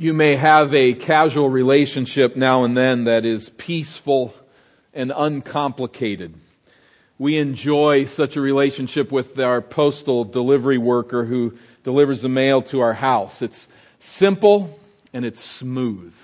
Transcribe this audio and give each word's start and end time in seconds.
You 0.00 0.14
may 0.14 0.34
have 0.36 0.72
a 0.72 0.94
casual 0.94 1.50
relationship 1.50 2.34
now 2.34 2.64
and 2.64 2.74
then 2.74 3.04
that 3.04 3.26
is 3.26 3.50
peaceful 3.50 4.34
and 4.94 5.12
uncomplicated. 5.14 6.32
We 7.18 7.36
enjoy 7.36 8.06
such 8.06 8.38
a 8.38 8.40
relationship 8.40 9.12
with 9.12 9.38
our 9.38 9.60
postal 9.60 10.24
delivery 10.24 10.78
worker 10.78 11.26
who 11.26 11.58
delivers 11.84 12.22
the 12.22 12.30
mail 12.30 12.62
to 12.62 12.80
our 12.80 12.94
house. 12.94 13.42
It's 13.42 13.68
simple 13.98 14.74
and 15.12 15.26
it's 15.26 15.44
smooth. 15.44 16.14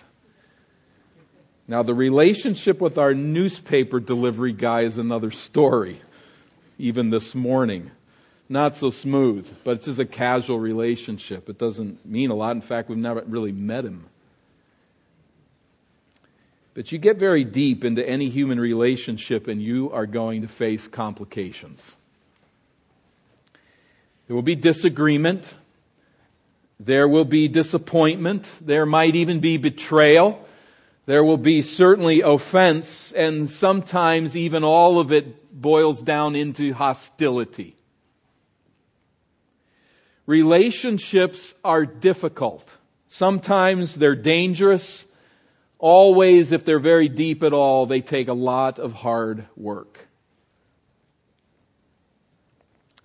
Now, 1.68 1.82
the 1.82 1.93
relationship 1.93 2.80
with 2.80 2.96
our 2.96 3.12
newspaper 3.12 4.00
delivery 4.00 4.52
guy 4.52 4.84
is 4.84 4.96
another 4.96 5.30
story, 5.30 6.00
even 6.79 7.11
this 7.11 7.34
morning 7.34 7.90
not 8.49 8.77
so 8.77 8.91
smooth, 8.91 9.53
but 9.65 9.79
it's 9.79 9.87
just 9.87 9.99
a 9.99 10.05
casual 10.05 10.59
relationship. 10.59 11.49
It 11.49 11.59
doesn't 11.59 12.07
mean 12.07 12.31
a 12.31 12.35
lot. 12.35 12.53
In 12.53 12.61
fact, 12.61 12.89
we've 12.89 12.99
never 12.99 13.23
really 13.23 13.53
met 13.53 13.85
him. 13.85 14.07
But 16.75 16.93
you 16.93 16.99
get 16.99 17.17
very 17.17 17.43
deep 17.43 17.85
into 17.85 18.07
any 18.07 18.29
human 18.29 18.61
relationship 18.61 19.49
and 19.49 19.63
you 19.63 19.90
are 19.93 20.07
going 20.07 20.43
to 20.43 20.49
face 20.49 20.87
complications. 20.87 21.96
There 24.27 24.35
will 24.35 24.43
be 24.43 24.57
disagreement. 24.57 25.54
There 26.79 27.09
will 27.09 27.25
be 27.25 27.49
disappointment. 27.49 28.59
There 28.61 28.85
might 28.85 29.17
even 29.17 29.40
be 29.40 29.57
betrayal. 29.57 30.46
There 31.07 31.25
will 31.25 31.37
be 31.37 31.63
certainly 31.63 32.23
offense, 32.23 33.12
and 33.12 33.48
sometimes 33.48 34.37
even 34.37 34.65
all 34.65 34.98
of 34.98 35.12
it 35.12 35.61
boils 35.62 36.03
down 36.03 36.34
into 36.34 36.75
hostility. 36.75 37.75
Relationships 40.27 41.55
are 41.64 41.86
difficult. 41.86 42.69
Sometimes 43.08 43.94
they're 43.94 44.17
dangerous. 44.17 45.05
Always, 45.78 46.53
if 46.53 46.64
they're 46.64 46.80
very 46.80 47.08
deep 47.08 47.42
at 47.42 47.53
all, 47.53 47.87
they 47.87 48.01
take 48.01 48.28
a 48.28 48.33
lot 48.33 48.78
of 48.78 48.92
hard 48.92 49.47
work. 49.56 50.09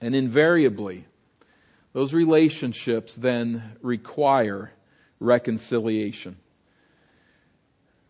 And 0.02 0.16
invariably, 0.16 1.06
those 1.94 2.14
relationships 2.14 3.16
then 3.16 3.76
require 3.82 4.72
reconciliation. 5.20 6.38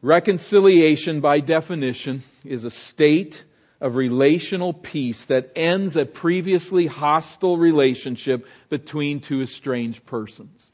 Reconciliation, 0.01 1.19
by 1.19 1.41
definition, 1.41 2.23
is 2.45 2.63
a 2.63 2.71
state 2.71 3.43
of 3.81 3.95
relational 3.95 4.71
peace 4.71 5.25
that 5.25 5.51
ends 5.55 5.97
a 5.97 6.05
previously 6.05 6.85
hostile 6.85 7.57
relationship 7.57 8.47
between 8.69 9.19
two 9.19 9.41
estranged 9.41 10.05
persons. 10.05 10.71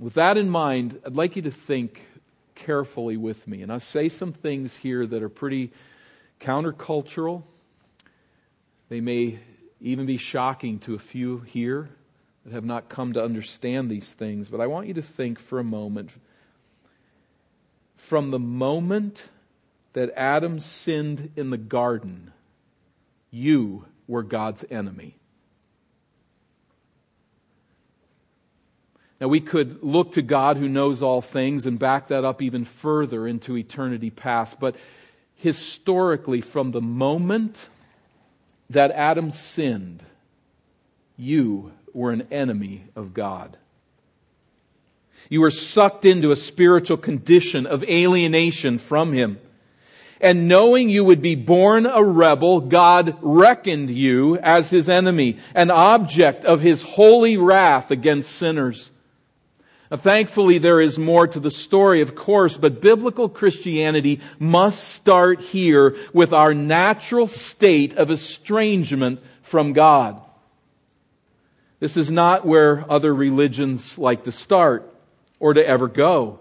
With 0.00 0.14
that 0.14 0.38
in 0.38 0.48
mind, 0.48 0.98
I'd 1.04 1.16
like 1.16 1.36
you 1.36 1.42
to 1.42 1.50
think 1.50 2.06
carefully 2.54 3.16
with 3.16 3.46
me. 3.46 3.62
And 3.62 3.70
I'll 3.70 3.80
say 3.80 4.08
some 4.08 4.32
things 4.32 4.74
here 4.76 5.06
that 5.06 5.22
are 5.22 5.28
pretty 5.28 5.70
countercultural. 6.40 7.42
They 8.88 9.00
may 9.00 9.40
even 9.80 10.06
be 10.06 10.16
shocking 10.16 10.78
to 10.80 10.94
a 10.94 10.98
few 10.98 11.38
here 11.40 11.90
that 12.44 12.54
have 12.54 12.64
not 12.64 12.88
come 12.88 13.12
to 13.12 13.22
understand 13.22 13.90
these 13.90 14.12
things. 14.12 14.48
But 14.48 14.60
I 14.60 14.68
want 14.68 14.86
you 14.86 14.94
to 14.94 15.02
think 15.02 15.38
for 15.38 15.58
a 15.58 15.64
moment 15.64 16.12
from 17.98 18.30
the 18.30 18.38
moment 18.38 19.24
that 19.92 20.12
Adam 20.16 20.60
sinned 20.60 21.32
in 21.36 21.50
the 21.50 21.58
garden, 21.58 22.32
you 23.30 23.84
were 24.06 24.22
God's 24.22 24.64
enemy. 24.70 25.16
Now, 29.20 29.26
we 29.26 29.40
could 29.40 29.82
look 29.82 30.12
to 30.12 30.22
God 30.22 30.58
who 30.58 30.68
knows 30.68 31.02
all 31.02 31.20
things 31.20 31.66
and 31.66 31.76
back 31.76 32.08
that 32.08 32.24
up 32.24 32.40
even 32.40 32.64
further 32.64 33.26
into 33.26 33.56
eternity 33.56 34.10
past. 34.10 34.60
But 34.60 34.76
historically, 35.34 36.40
from 36.40 36.70
the 36.70 36.80
moment 36.80 37.68
that 38.70 38.92
Adam 38.92 39.32
sinned, 39.32 40.04
you 41.16 41.72
were 41.92 42.12
an 42.12 42.28
enemy 42.30 42.84
of 42.94 43.12
God. 43.12 43.56
You 45.28 45.40
were 45.42 45.50
sucked 45.50 46.04
into 46.04 46.30
a 46.30 46.36
spiritual 46.36 46.96
condition 46.96 47.66
of 47.66 47.84
alienation 47.84 48.78
from 48.78 49.12
Him. 49.12 49.38
And 50.20 50.48
knowing 50.48 50.88
you 50.88 51.04
would 51.04 51.22
be 51.22 51.36
born 51.36 51.86
a 51.86 52.02
rebel, 52.02 52.60
God 52.60 53.16
reckoned 53.20 53.90
you 53.90 54.36
as 54.38 54.70
His 54.70 54.88
enemy, 54.88 55.38
an 55.54 55.70
object 55.70 56.44
of 56.44 56.60
His 56.60 56.82
holy 56.82 57.36
wrath 57.36 57.90
against 57.90 58.32
sinners. 58.32 58.90
Now, 59.90 59.96
thankfully, 59.96 60.58
there 60.58 60.80
is 60.80 60.98
more 60.98 61.26
to 61.28 61.40
the 61.40 61.50
story, 61.50 62.02
of 62.02 62.14
course, 62.14 62.56
but 62.56 62.82
biblical 62.82 63.28
Christianity 63.28 64.20
must 64.38 64.88
start 64.88 65.40
here 65.40 65.96
with 66.12 66.32
our 66.32 66.52
natural 66.52 67.26
state 67.26 67.94
of 67.94 68.10
estrangement 68.10 69.20
from 69.42 69.72
God. 69.72 70.20
This 71.80 71.96
is 71.96 72.10
not 72.10 72.44
where 72.44 72.84
other 72.90 73.14
religions 73.14 73.96
like 73.96 74.24
to 74.24 74.32
start 74.32 74.94
or 75.40 75.54
to 75.54 75.66
ever 75.66 75.88
go. 75.88 76.40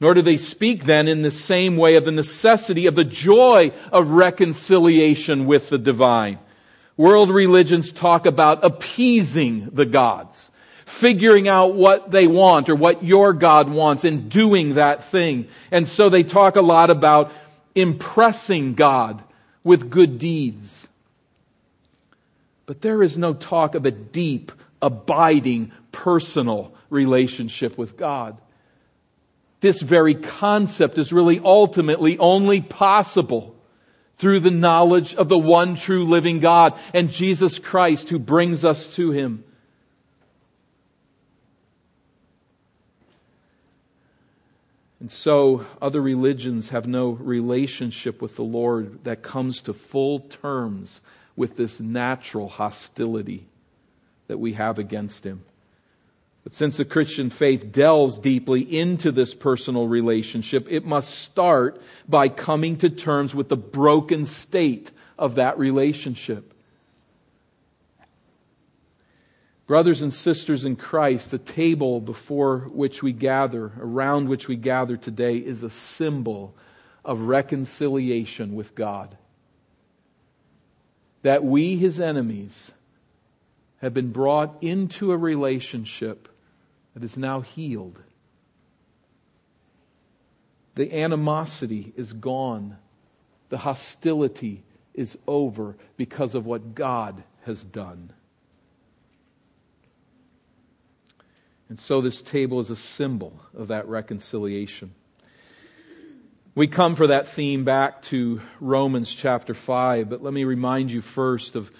Nor 0.00 0.14
do 0.14 0.22
they 0.22 0.36
speak 0.36 0.84
then 0.84 1.08
in 1.08 1.22
the 1.22 1.30
same 1.30 1.76
way 1.76 1.96
of 1.96 2.04
the 2.04 2.12
necessity 2.12 2.86
of 2.86 2.94
the 2.94 3.04
joy 3.04 3.72
of 3.90 4.10
reconciliation 4.10 5.46
with 5.46 5.70
the 5.70 5.78
divine. 5.78 6.38
World 6.96 7.30
religions 7.30 7.92
talk 7.92 8.26
about 8.26 8.64
appeasing 8.64 9.70
the 9.72 9.86
gods, 9.86 10.50
figuring 10.84 11.48
out 11.48 11.74
what 11.74 12.10
they 12.10 12.26
want 12.26 12.68
or 12.68 12.74
what 12.74 13.04
your 13.04 13.32
God 13.32 13.68
wants 13.68 14.04
and 14.04 14.30
doing 14.30 14.74
that 14.74 15.04
thing. 15.04 15.48
And 15.70 15.88
so 15.88 16.08
they 16.08 16.22
talk 16.22 16.56
a 16.56 16.62
lot 16.62 16.90
about 16.90 17.32
impressing 17.74 18.74
God 18.74 19.22
with 19.62 19.90
good 19.90 20.18
deeds. 20.18 20.88
But 22.66 22.80
there 22.82 23.02
is 23.02 23.16
no 23.16 23.32
talk 23.32 23.74
of 23.74 23.86
a 23.86 23.90
deep, 23.90 24.52
abiding, 24.82 25.72
personal 25.92 26.74
relationship 26.90 27.76
with 27.78 27.96
God. 27.96 28.40
This 29.60 29.80
very 29.82 30.14
concept 30.14 30.98
is 30.98 31.12
really 31.12 31.40
ultimately 31.42 32.18
only 32.18 32.60
possible 32.60 33.56
through 34.16 34.40
the 34.40 34.50
knowledge 34.50 35.14
of 35.14 35.28
the 35.28 35.38
one 35.38 35.74
true 35.74 36.04
living 36.04 36.38
God 36.38 36.78
and 36.94 37.10
Jesus 37.10 37.58
Christ 37.58 38.08
who 38.08 38.18
brings 38.18 38.64
us 38.64 38.94
to 38.96 39.10
Him. 39.10 39.44
And 45.00 45.12
so, 45.12 45.66
other 45.80 46.00
religions 46.00 46.70
have 46.70 46.86
no 46.86 47.10
relationship 47.10 48.22
with 48.22 48.36
the 48.36 48.42
Lord 48.42 49.04
that 49.04 49.22
comes 49.22 49.60
to 49.62 49.72
full 49.72 50.20
terms 50.20 51.00
with 51.36 51.56
this 51.56 51.78
natural 51.78 52.48
hostility 52.48 53.46
that 54.28 54.38
we 54.38 54.54
have 54.54 54.78
against 54.78 55.24
Him. 55.24 55.42
But 56.44 56.54
since 56.54 56.76
the 56.76 56.84
Christian 56.84 57.28
faith 57.30 57.72
delves 57.72 58.18
deeply 58.18 58.60
into 58.60 59.10
this 59.10 59.34
personal 59.34 59.88
relationship, 59.88 60.68
it 60.70 60.84
must 60.86 61.10
start 61.10 61.82
by 62.08 62.28
coming 62.28 62.76
to 62.76 62.88
terms 62.88 63.34
with 63.34 63.48
the 63.48 63.56
broken 63.56 64.26
state 64.26 64.92
of 65.18 65.34
that 65.34 65.58
relationship. 65.58 66.54
Brothers 69.66 70.00
and 70.00 70.14
sisters 70.14 70.64
in 70.64 70.76
Christ, 70.76 71.32
the 71.32 71.38
table 71.38 72.00
before 72.00 72.58
which 72.70 73.02
we 73.02 73.12
gather, 73.12 73.72
around 73.80 74.28
which 74.28 74.46
we 74.46 74.54
gather 74.54 74.96
today, 74.96 75.38
is 75.38 75.64
a 75.64 75.70
symbol 75.70 76.54
of 77.04 77.22
reconciliation 77.22 78.54
with 78.54 78.76
God. 78.76 79.16
That 81.22 81.42
we, 81.42 81.76
his 81.76 81.98
enemies, 81.98 82.70
have 83.80 83.92
been 83.94 84.10
brought 84.10 84.56
into 84.62 85.12
a 85.12 85.16
relationship 85.16 86.28
that 86.94 87.04
is 87.04 87.18
now 87.18 87.40
healed. 87.40 88.02
The 90.76 90.94
animosity 90.94 91.92
is 91.96 92.12
gone. 92.12 92.76
The 93.48 93.58
hostility 93.58 94.62
is 94.94 95.16
over 95.26 95.76
because 95.96 96.34
of 96.34 96.46
what 96.46 96.74
God 96.74 97.22
has 97.44 97.62
done. 97.62 98.12
And 101.68 101.78
so 101.78 102.00
this 102.00 102.22
table 102.22 102.60
is 102.60 102.70
a 102.70 102.76
symbol 102.76 103.38
of 103.54 103.68
that 103.68 103.88
reconciliation. 103.88 104.94
We 106.54 106.68
come 106.68 106.94
for 106.94 107.08
that 107.08 107.28
theme 107.28 107.64
back 107.64 108.02
to 108.02 108.40
Romans 108.60 109.12
chapter 109.12 109.52
5, 109.52 110.08
but 110.08 110.22
let 110.22 110.32
me 110.32 110.44
remind 110.44 110.90
you 110.90 111.02
first 111.02 111.56
of 111.56 111.70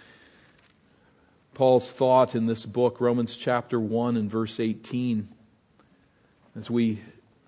Paul's 1.56 1.91
thought 1.91 2.35
in 2.35 2.44
this 2.44 2.67
book, 2.67 3.00
Romans 3.00 3.35
chapter 3.35 3.81
1 3.81 4.19
and 4.19 4.31
verse 4.31 4.61
18, 4.61 5.26
as 6.55 6.69
we 6.69 7.00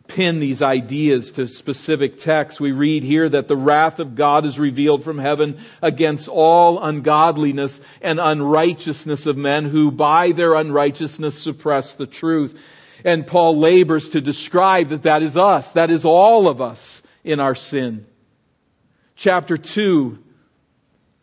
pin 0.06 0.40
these 0.40 0.62
ideas 0.62 1.30
to 1.32 1.46
specific 1.46 2.16
texts. 2.16 2.58
We 2.58 2.72
read 2.72 3.02
here 3.02 3.28
that 3.28 3.48
the 3.48 3.56
wrath 3.56 4.00
of 4.00 4.14
God 4.14 4.46
is 4.46 4.58
revealed 4.58 5.04
from 5.04 5.18
heaven 5.18 5.60
against 5.82 6.26
all 6.26 6.82
ungodliness 6.82 7.82
and 8.00 8.18
unrighteousness 8.18 9.26
of 9.26 9.36
men 9.36 9.66
who 9.66 9.90
by 9.90 10.32
their 10.32 10.54
unrighteousness 10.54 11.38
suppress 11.38 11.92
the 11.92 12.06
truth. 12.06 12.58
And 13.04 13.26
Paul 13.26 13.58
labors 13.58 14.08
to 14.08 14.22
describe 14.22 14.88
that 14.88 15.02
that 15.02 15.22
is 15.22 15.36
us. 15.36 15.72
That 15.72 15.90
is 15.90 16.06
all 16.06 16.48
of 16.48 16.62
us 16.62 17.02
in 17.24 17.40
our 17.40 17.54
sin. 17.54 18.06
Chapter 19.16 19.58
2 19.58 20.24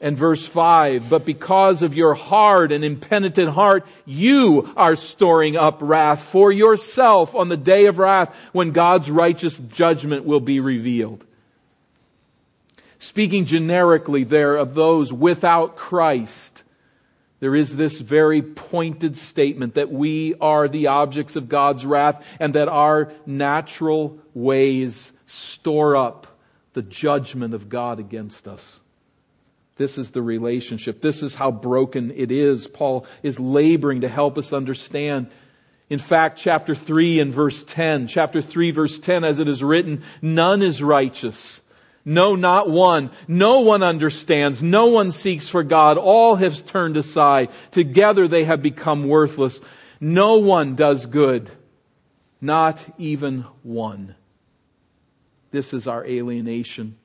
and 0.06 0.16
verse 0.16 0.48
5, 0.48 1.10
but 1.10 1.26
because 1.26 1.82
of 1.82 1.96
your 1.96 2.14
hard 2.14 2.72
and 2.72 2.86
impenitent 2.86 3.50
heart, 3.50 3.88
you 4.06 4.72
are 4.78 4.96
storing 4.96 5.58
up 5.58 5.80
wrath 5.82 6.22
for 6.22 6.52
yourself 6.52 7.34
on 7.34 7.50
the 7.50 7.58
day 7.58 7.88
of 7.88 7.98
wrath 7.98 8.32
when 8.52 8.70
God's 8.70 9.10
righteous 9.10 9.58
judgment 9.58 10.24
will 10.24 10.40
be 10.40 10.60
revealed. 10.60 11.26
Speaking 13.00 13.46
generically 13.46 14.24
there 14.24 14.58
of 14.58 14.76
those 14.76 15.12
without 15.12 15.76
Christ, 15.76 16.62
there 17.40 17.56
is 17.56 17.76
this 17.76 18.00
very 18.00 18.44
pointed 18.44 19.18
statement 19.18 19.74
that 19.74 19.92
we 19.92 20.36
are 20.36 20.68
the 20.68 20.86
objects 20.86 21.36
of 21.36 21.50
God's 21.50 21.84
wrath 21.84 22.24
and 22.40 22.54
that 22.54 22.68
our 22.68 23.12
natural 23.26 24.20
ways 24.36 25.12
store 25.26 25.96
up 25.96 26.28
the 26.74 26.84
judgment 26.84 27.56
of 27.56 27.70
God 27.70 28.00
against 28.00 28.48
us. 28.48 28.82
This 29.78 29.98
is 29.98 30.12
the 30.12 30.22
relationship. 30.22 31.02
This 31.02 31.22
is 31.22 31.36
how 31.36 31.52
broken 31.52 32.12
it 32.12 32.32
is. 32.32 32.68
Paul 32.68 33.06
is 33.24 33.40
laboring 33.40 34.02
to 34.02 34.08
help 34.08 34.38
us 34.38 34.54
understand. 34.54 35.28
In 35.90 36.00
fact, 36.00 36.40
chapter 36.40 36.74
3 36.74 37.20
and 37.20 37.34
verse 37.34 37.64
10, 37.64 38.08
chapter 38.08 38.42
3 38.42 38.72
verse 38.72 38.98
10, 38.98 39.24
as 39.24 39.40
it 39.40 39.48
is 39.48 39.62
written, 39.62 40.04
none 40.22 40.62
is 40.62 40.82
righteous. 40.82 41.62
No, 42.06 42.36
not 42.36 42.70
one. 42.70 43.10
No 43.28 43.62
one 43.62 43.84
understands. 43.84 44.62
No 44.62 44.88
one 44.88 45.12
seeks 45.12 45.50
for 45.50 45.64
God. 45.64 45.98
All 45.98 46.36
have 46.36 46.66
turned 46.66 46.98
aside. 46.98 47.50
Together 47.72 48.28
they 48.28 48.44
have 48.44 48.62
become 48.62 49.08
worthless. 49.08 49.60
No 50.00 50.38
one 50.38 50.76
does 50.76 51.08
good. 51.08 51.50
Not 52.40 52.84
even 53.00 53.42
one. 53.64 54.16
This 55.50 55.74
is 55.74 55.88
our 55.88 56.06
alienation. 56.06 56.96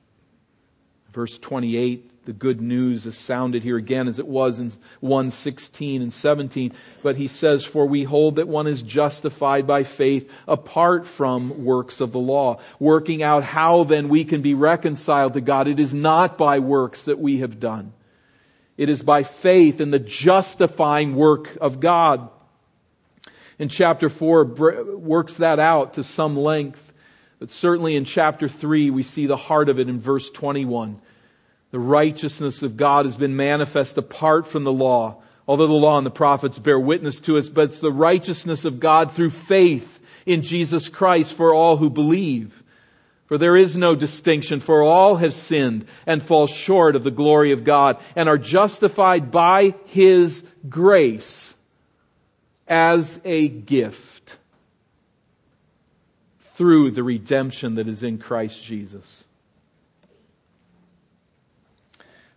Verse 1.13 1.39
28 1.39 2.10
the 2.25 2.33
good 2.33 2.61
news 2.61 3.07
is 3.07 3.17
sounded 3.17 3.63
here 3.63 3.77
again 3.77 4.07
as 4.07 4.19
it 4.19 4.27
was 4.27 4.59
in 4.59 4.71
116 4.99 6.03
and 6.03 6.13
17. 6.13 6.71
But 7.01 7.15
he 7.15 7.27
says, 7.27 7.65
For 7.65 7.87
we 7.87 8.03
hold 8.03 8.35
that 8.35 8.47
one 8.47 8.67
is 8.67 8.83
justified 8.83 9.65
by 9.65 9.83
faith 9.83 10.31
apart 10.47 11.07
from 11.07 11.65
works 11.65 11.99
of 11.99 12.11
the 12.11 12.19
law. 12.19 12.59
Working 12.79 13.23
out 13.23 13.43
how 13.43 13.85
then 13.85 14.07
we 14.07 14.23
can 14.23 14.43
be 14.43 14.53
reconciled 14.53 15.33
to 15.33 15.41
God. 15.41 15.67
It 15.67 15.79
is 15.79 15.95
not 15.95 16.37
by 16.37 16.59
works 16.59 17.05
that 17.05 17.17
we 17.17 17.39
have 17.39 17.59
done. 17.59 17.91
It 18.77 18.89
is 18.89 19.01
by 19.01 19.23
faith 19.23 19.81
in 19.81 19.89
the 19.89 19.99
justifying 19.99 21.15
work 21.15 21.57
of 21.59 21.79
God. 21.79 22.29
In 23.57 23.67
chapter 23.67 24.09
4 24.09 24.43
works 24.43 25.37
that 25.37 25.59
out 25.59 25.95
to 25.95 26.03
some 26.03 26.35
length. 26.35 26.93
But 27.39 27.49
certainly 27.49 27.95
in 27.95 28.05
chapter 28.05 28.47
3 28.47 28.91
we 28.91 29.01
see 29.01 29.25
the 29.25 29.37
heart 29.37 29.69
of 29.69 29.79
it 29.79 29.89
in 29.89 29.99
verse 29.99 30.29
21 30.29 31.01
the 31.71 31.79
righteousness 31.79 32.63
of 32.63 32.77
God 32.77 33.05
has 33.05 33.15
been 33.15 33.35
manifest 33.35 33.97
apart 33.97 34.45
from 34.45 34.63
the 34.63 34.73
law, 34.73 35.21
although 35.47 35.67
the 35.67 35.73
law 35.73 35.97
and 35.97 36.05
the 36.05 36.11
prophets 36.11 36.59
bear 36.59 36.79
witness 36.79 37.19
to 37.21 37.37
us, 37.37 37.49
but 37.49 37.69
it's 37.69 37.79
the 37.79 37.91
righteousness 37.91 38.65
of 38.65 38.79
God 38.79 39.11
through 39.11 39.29
faith 39.31 39.99
in 40.25 40.41
Jesus 40.41 40.89
Christ 40.89 41.33
for 41.33 41.53
all 41.53 41.77
who 41.77 41.89
believe. 41.89 42.61
For 43.25 43.37
there 43.37 43.55
is 43.55 43.77
no 43.77 43.95
distinction, 43.95 44.59
for 44.59 44.83
all 44.83 45.15
have 45.15 45.33
sinned 45.33 45.85
and 46.05 46.21
fall 46.21 46.47
short 46.47 46.97
of 46.97 47.05
the 47.05 47.11
glory 47.11 47.53
of 47.53 47.63
God 47.63 47.97
and 48.17 48.27
are 48.27 48.37
justified 48.37 49.31
by 49.31 49.73
His 49.85 50.43
grace 50.67 51.55
as 52.67 53.21
a 53.23 53.47
gift 53.47 54.37
through 56.55 56.91
the 56.91 57.03
redemption 57.03 57.75
that 57.75 57.87
is 57.87 58.03
in 58.03 58.17
Christ 58.17 58.61
Jesus. 58.61 59.25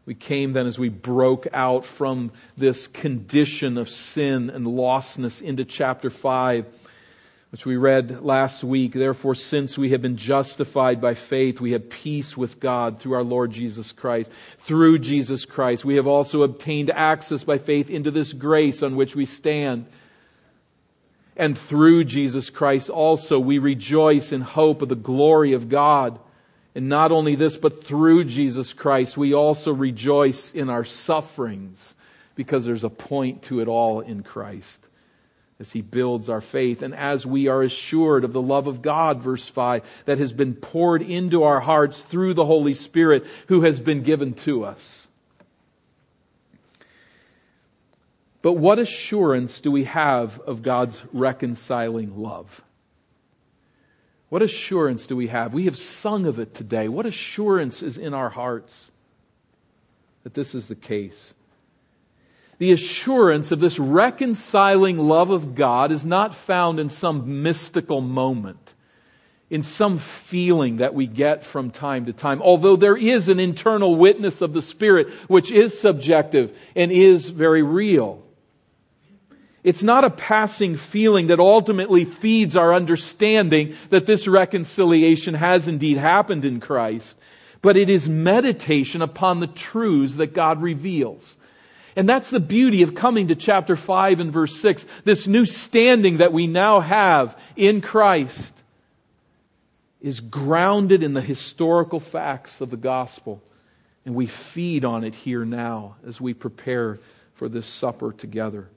We 0.06 0.15
came 0.15 0.53
then 0.53 0.67
as 0.67 0.79
we 0.79 0.91
broke 0.91 1.47
out 1.53 1.87
from 1.87 2.31
this 2.59 2.87
condition 2.87 3.79
of 3.79 3.89
sin 3.89 4.51
and 4.51 4.67
lostness 4.67 5.41
into 5.41 5.65
chapter 5.65 6.11
5, 6.11 6.67
which 7.51 7.65
we 7.65 7.77
read 7.77 8.23
last 8.23 8.62
week. 8.62 8.93
Therefore, 8.93 9.35
since 9.35 9.79
we 9.79 9.91
have 9.91 10.03
been 10.03 10.19
justified 10.19 11.01
by 11.01 11.15
faith, 11.15 11.59
we 11.59 11.73
have 11.73 11.89
peace 11.89 12.37
with 12.37 12.61
God 12.61 13.01
through 13.01 13.15
our 13.15 13.23
Lord 13.23 13.51
Jesus 13.51 13.93
Christ. 13.93 14.31
Through 14.59 14.99
Jesus 14.99 15.47
Christ, 15.47 15.87
we 15.87 15.97
have 15.97 16.07
also 16.07 16.43
obtained 16.43 16.91
access 16.91 17.43
by 17.43 17.57
faith 17.57 17.89
into 17.89 18.11
this 18.11 18.35
grace 18.35 18.83
on 18.83 18.97
which 18.97 19.17
we 19.17 19.25
stand. 19.25 19.87
And 21.37 21.57
through 21.57 22.05
Jesus 22.05 22.50
Christ 22.50 22.91
also 22.91 23.39
we 23.39 23.59
rejoice 23.59 24.33
in 24.33 24.43
hope 24.43 24.83
of 24.83 24.91
the 24.91 24.95
glory 24.95 25.55
of 25.55 25.71
God. 25.71 26.19
And 26.75 26.88
not 26.88 27.12
only 27.12 27.37
this, 27.37 27.56
but 27.56 27.85
through 27.85 28.25
Jesus 28.25 28.73
Christ, 28.73 29.17
we 29.17 29.32
also 29.32 29.73
rejoice 29.73 30.53
in 30.53 30.69
our 30.69 30.85
sufferings 30.85 31.94
because 32.35 32.65
there's 32.65 32.85
a 32.85 32.91
point 32.91 33.43
to 33.44 33.61
it 33.61 33.69
all 33.69 34.00
in 34.00 34.23
Christ 34.23 34.85
as 35.61 35.73
he 35.73 35.82
builds 35.82 36.29
our 36.29 36.41
faith 36.41 36.82
and 36.82 36.94
as 36.94 37.25
we 37.25 37.47
are 37.47 37.62
assured 37.62 38.25
of 38.25 38.32
the 38.32 38.43
love 38.43 38.67
of 38.67 38.82
God, 38.82 39.23
verse 39.23 39.49
5, 39.49 39.82
that 40.06 40.19
has 40.19 40.32
been 40.32 40.55
poured 40.55 41.00
into 41.00 41.44
our 41.44 41.61
hearts 41.61 42.00
through 42.00 42.35
the 42.35 42.44
Holy 42.44 42.75
Spirit 42.75 43.25
who 43.47 43.62
has 43.62 43.79
been 43.79 44.03
given 44.03 44.35
to 44.35 44.65
us. 44.65 45.06
But 48.43 48.55
what 48.55 48.81
assurance 48.81 49.61
do 49.61 49.71
we 49.71 49.85
have 49.85 50.41
of 50.41 50.62
God's 50.62 51.00
reconciling 51.12 52.17
love? 52.17 52.63
What 54.29 54.43
assurance 54.43 55.06
do 55.06 55.17
we 55.17 55.29
have? 55.29 55.55
We 55.55 55.67
have 55.67 55.76
sung 55.76 56.26
of 56.26 56.38
it 56.38 56.55
today. 56.55 56.88
What 56.88 57.06
assurance 57.06 57.82
is 57.82 57.99
in 57.99 58.15
our 58.15 58.31
hearts 58.31 58.91
that 60.25 60.35
this 60.35 60.55
is 60.55 60.67
the 60.67 60.75
case? 60.75 61.35
The 62.59 62.73
assurance 62.73 63.53
of 63.53 63.61
this 63.61 63.79
reconciling 63.79 64.99
love 64.99 65.31
of 65.31 65.55
God 65.55 65.93
is 65.93 66.06
not 66.06 66.35
found 66.35 66.81
in 66.81 66.88
some 66.88 67.43
mystical 67.43 68.00
moment, 68.00 68.75
in 69.50 69.62
some 69.62 69.99
feeling 69.99 70.79
that 70.79 70.94
we 70.94 71.06
get 71.06 71.44
from 71.44 71.71
time 71.71 72.06
to 72.06 72.12
time, 72.12 72.41
although 72.41 72.76
there 72.76 72.97
is 72.97 73.29
an 73.29 73.38
internal 73.38 73.97
witness 73.97 74.41
of 74.41 74.53
the 74.53 74.62
Spirit 74.62 75.11
which 75.29 75.50
is 75.50 75.79
subjective 75.79 76.56
and 76.75 76.91
is 76.91 77.29
very 77.29 77.62
real. 77.62 78.24
It's 79.64 79.82
not 79.82 80.05
a 80.05 80.11
passing 80.11 80.76
feeling 80.76 81.28
that 81.28 81.40
ultimately 81.40 82.04
feeds 82.04 82.54
our 82.54 82.75
understanding 82.75 83.75
that 83.88 84.04
this 84.04 84.28
reconciliation 84.28 85.33
has 85.33 85.66
indeed 85.66 85.97
happened 85.97 86.44
in 86.44 86.61
Christ, 86.61 87.16
but 87.62 87.78
it 87.78 87.88
is 87.88 88.06
meditation 88.06 89.00
upon 89.00 89.40
the 89.40 89.47
truths 89.47 90.16
that 90.16 90.35
God 90.35 90.61
reveals. 90.61 91.38
And 91.97 92.06
that's 92.06 92.28
the 92.28 92.40
beauty 92.40 92.83
of 92.83 92.94
coming 92.94 93.28
to 93.28 93.35
chapter 93.35 93.75
5 93.75 94.21
and 94.21 94.30
verse 94.30 94.54
6, 94.61 94.85
this 95.04 95.26
new 95.26 95.47
standing 95.47 96.18
that 96.18 96.33
we 96.33 96.47
now 96.47 96.80
have 96.80 97.40
in 97.56 97.80
Christ 97.80 98.52
is 100.02 100.21
grounded 100.21 101.02
in 101.02 101.14
the 101.14 101.23
historical 101.23 102.00
facts 102.00 102.61
of 102.61 102.68
the 102.68 102.76
gospel. 102.76 103.40
And 104.04 104.14
we 104.14 104.26
feed 104.26 104.85
on 104.85 105.04
it 105.04 105.14
here 105.14 105.47
now 105.47 105.97
as 106.06 106.21
we 106.21 106.35
prepare 106.35 106.99
for 107.33 107.49
this 107.49 107.66
supper 107.66 108.12
together. 108.12 108.68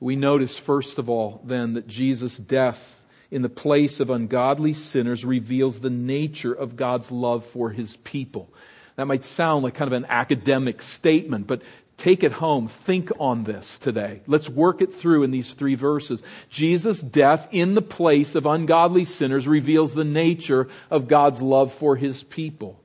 We 0.00 0.16
notice, 0.16 0.58
first 0.58 0.98
of 0.98 1.08
all, 1.08 1.40
then, 1.44 1.74
that 1.74 1.86
Jesus' 1.86 2.36
death 2.36 3.00
in 3.30 3.42
the 3.42 3.48
place 3.48 4.00
of 4.00 4.10
ungodly 4.10 4.74
sinners 4.74 5.24
reveals 5.24 5.80
the 5.80 5.90
nature 5.90 6.52
of 6.52 6.76
God's 6.76 7.10
love 7.10 7.44
for 7.44 7.70
his 7.70 7.96
people. 7.96 8.52
That 8.96 9.06
might 9.06 9.24
sound 9.24 9.64
like 9.64 9.74
kind 9.74 9.92
of 9.92 9.96
an 9.96 10.06
academic 10.08 10.82
statement, 10.82 11.46
but 11.46 11.62
take 11.96 12.22
it 12.22 12.32
home. 12.32 12.68
Think 12.68 13.10
on 13.18 13.44
this 13.44 13.78
today. 13.78 14.20
Let's 14.26 14.48
work 14.48 14.82
it 14.82 14.94
through 14.94 15.24
in 15.24 15.30
these 15.30 15.52
three 15.54 15.74
verses. 15.74 16.22
Jesus' 16.48 17.00
death 17.00 17.48
in 17.50 17.74
the 17.74 17.82
place 17.82 18.34
of 18.34 18.46
ungodly 18.46 19.04
sinners 19.04 19.48
reveals 19.48 19.94
the 19.94 20.04
nature 20.04 20.68
of 20.90 21.08
God's 21.08 21.42
love 21.42 21.72
for 21.72 21.96
his 21.96 22.22
people. 22.22 22.80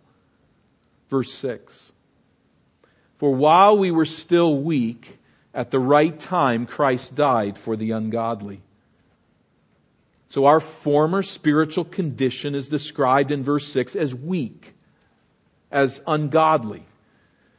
Verse 1.09 1.33
6. 1.33 1.91
For 3.17 3.35
while 3.35 3.77
we 3.77 3.91
were 3.91 4.05
still 4.05 4.57
weak, 4.57 5.18
at 5.59 5.71
the 5.71 5.79
right 5.79 6.17
time, 6.17 6.65
Christ 6.65 7.15
died 7.15 7.57
for 7.57 7.75
the 7.75 7.91
ungodly. 7.91 8.61
So 10.29 10.45
our 10.45 10.61
former 10.61 11.21
spiritual 11.21 11.83
condition 11.83 12.55
is 12.55 12.69
described 12.69 13.29
in 13.29 13.43
verse 13.43 13.67
6 13.67 13.97
as 13.97 14.15
weak, 14.15 14.73
as 15.69 15.99
ungodly. 16.07 16.85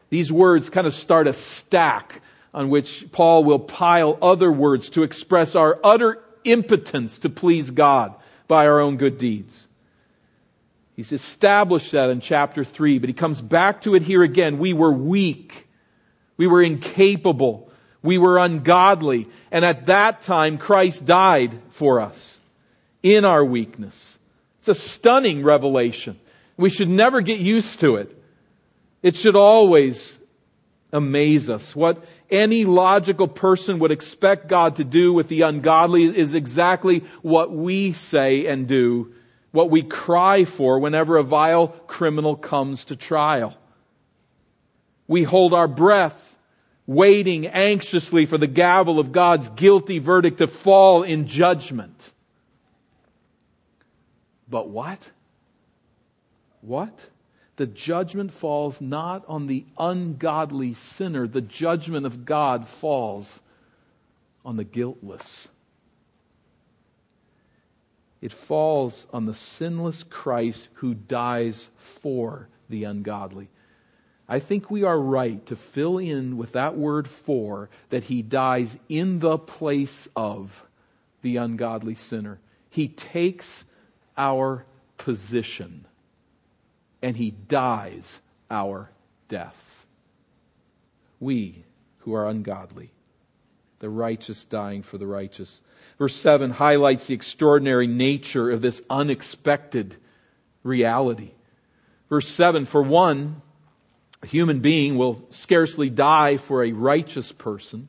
These 0.09 0.33
words 0.33 0.71
kind 0.71 0.87
of 0.87 0.95
start 0.95 1.27
a 1.27 1.35
stack 1.35 2.23
on 2.55 2.71
which 2.71 3.05
Paul 3.13 3.45
will 3.45 3.59
pile 3.59 4.17
other 4.23 4.51
words 4.51 4.89
to 4.91 5.03
express 5.03 5.55
our 5.55 5.79
utter 5.85 6.25
impotence 6.45 7.19
to 7.19 7.29
please 7.29 7.71
God. 7.71 8.15
by 8.49 8.67
our 8.67 8.81
own 8.81 8.97
good 8.97 9.17
deeds. 9.17 9.69
He's 10.97 11.13
established 11.13 11.93
that 11.93 12.11
in 12.11 12.19
chapter 12.19 12.65
3, 12.65 12.99
but 12.99 13.09
he 13.09 13.15
comes 13.15 13.41
back 13.41 13.83
to 13.83 13.95
it 13.95 14.03
here 14.03 14.25
again. 14.25 14.59
We 14.59 14.73
were 14.73 14.91
weak. 14.91 15.69
We 16.37 16.49
were 16.49 16.61
incapable. 16.61 17.70
We 18.03 18.19
were 18.19 18.39
ungodly. 18.39 19.27
And 19.51 19.65
at 19.65 19.87
that 19.87 20.23
time, 20.23 20.59
Christ 20.59 21.05
died 21.05 21.59
for 21.69 22.01
us 22.01 22.41
in 23.03 23.25
our 23.25 23.45
weakness. 23.45 24.19
It's 24.61 24.69
a 24.69 24.75
stunning 24.75 25.43
revelation. 25.43 26.19
We 26.57 26.71
should 26.71 26.89
never 26.89 27.21
get 27.21 27.41
used 27.41 27.81
to 27.81 27.97
it. 27.97 28.17
It 29.03 29.17
should 29.17 29.37
always 29.37 30.17
amaze 30.93 31.49
us. 31.49 31.75
What 31.75 32.05
any 32.31 32.65
logical 32.65 33.29
person 33.29 33.79
would 33.79 33.91
expect 33.91 34.49
God 34.49 34.77
to 34.77 34.85
do 34.85 35.13
with 35.13 35.29
the 35.29 35.43
ungodly 35.43 36.05
is 36.05 36.35
exactly 36.35 37.05
what 37.23 37.51
we 37.53 37.93
say 37.93 38.47
and 38.47 38.67
do, 38.67 39.15
what 39.53 39.71
we 39.71 39.83
cry 39.83 40.45
for 40.45 40.79
whenever 40.79 41.17
a 41.17 41.23
vile 41.23 41.69
criminal 41.69 42.37
comes 42.37 42.87
to 42.87 42.97
trial. 42.97 43.57
We 45.09 45.23
hold 45.23 45.55
our 45.55 45.69
breath, 45.69 46.30
waiting 46.91 47.47
anxiously 47.47 48.27
for 48.27 48.37
the 48.37 48.49
gavel 48.49 48.99
of 48.99 49.13
God's 49.13 49.49
guilty 49.51 50.01
verdict 50.01 50.39
to 50.39 50.49
fall 50.49 51.05
in 51.05 51.29
judgment. 51.29 52.13
But 54.49 54.71
what? 54.71 55.09
What? 56.63 56.99
The 57.55 57.69
judgment 57.69 58.33
falls 58.33 58.81
not 58.81 59.25
on 59.29 59.47
the 59.47 59.67
ungodly 59.79 60.75
sinner. 60.75 61.29
The 61.29 61.41
judgment 61.41 62.07
of 62.07 62.25
God 62.25 62.67
falls 62.67 63.39
on 64.45 64.57
the 64.57 64.65
guiltless. 64.65 65.47
It 68.21 68.33
falls 68.33 69.07
on 69.13 69.27
the 69.27 69.35
sinless 69.35 70.03
Christ 70.03 70.69
who 70.73 70.95
dies 70.95 71.69
for 71.77 72.49
the 72.69 72.83
ungodly. 72.83 73.49
I 74.31 74.39
think 74.39 74.71
we 74.71 74.85
are 74.85 74.99
right 74.99 75.45
to 75.47 75.57
fill 75.57 75.99
in 75.99 76.37
with 76.37 76.53
that 76.53 76.77
word 76.77 77.09
for 77.09 77.69
that 77.89 78.05
he 78.05 78.23
dies 78.23 78.77
in 78.89 79.19
the 79.19 79.37
place 79.37 80.07
of 80.15 80.65
the 81.23 81.37
ungodly 81.37 81.97
sinner. 81.97 82.39
He 82.71 82.87
takes 82.87 83.65
our 84.17 84.65
position 84.99 85.85
and 87.03 87.17
he 87.17 87.33
dies 87.33 88.21
our 88.49 88.93
death. 89.27 89.85
We 91.19 91.65
who 91.99 92.15
are 92.15 92.29
ungodly, 92.29 92.93
the 93.81 93.91
righteous 93.91 94.45
dying 94.45 94.83
for 94.83 94.97
the 94.97 95.09
righteous. 95.09 95.61
Verse 95.99 96.15
7 96.15 96.51
highlights 96.53 97.09
the 97.09 97.15
extraordinary 97.15 97.89
nature 97.89 98.49
of 98.53 98.61
this 98.61 98.81
unexpected 98.89 99.97
reality. 100.63 101.33
Verse 102.09 102.29
7 102.29 102.65
For 102.65 102.83
one, 102.83 103.43
a 104.23 104.27
human 104.27 104.61
being 104.61 104.97
will 104.97 105.27
scarcely 105.31 105.91
die 105.91 106.37
for 106.37 106.63
a 106.63 106.73
righteous 106.73 107.33
person, 107.33 107.89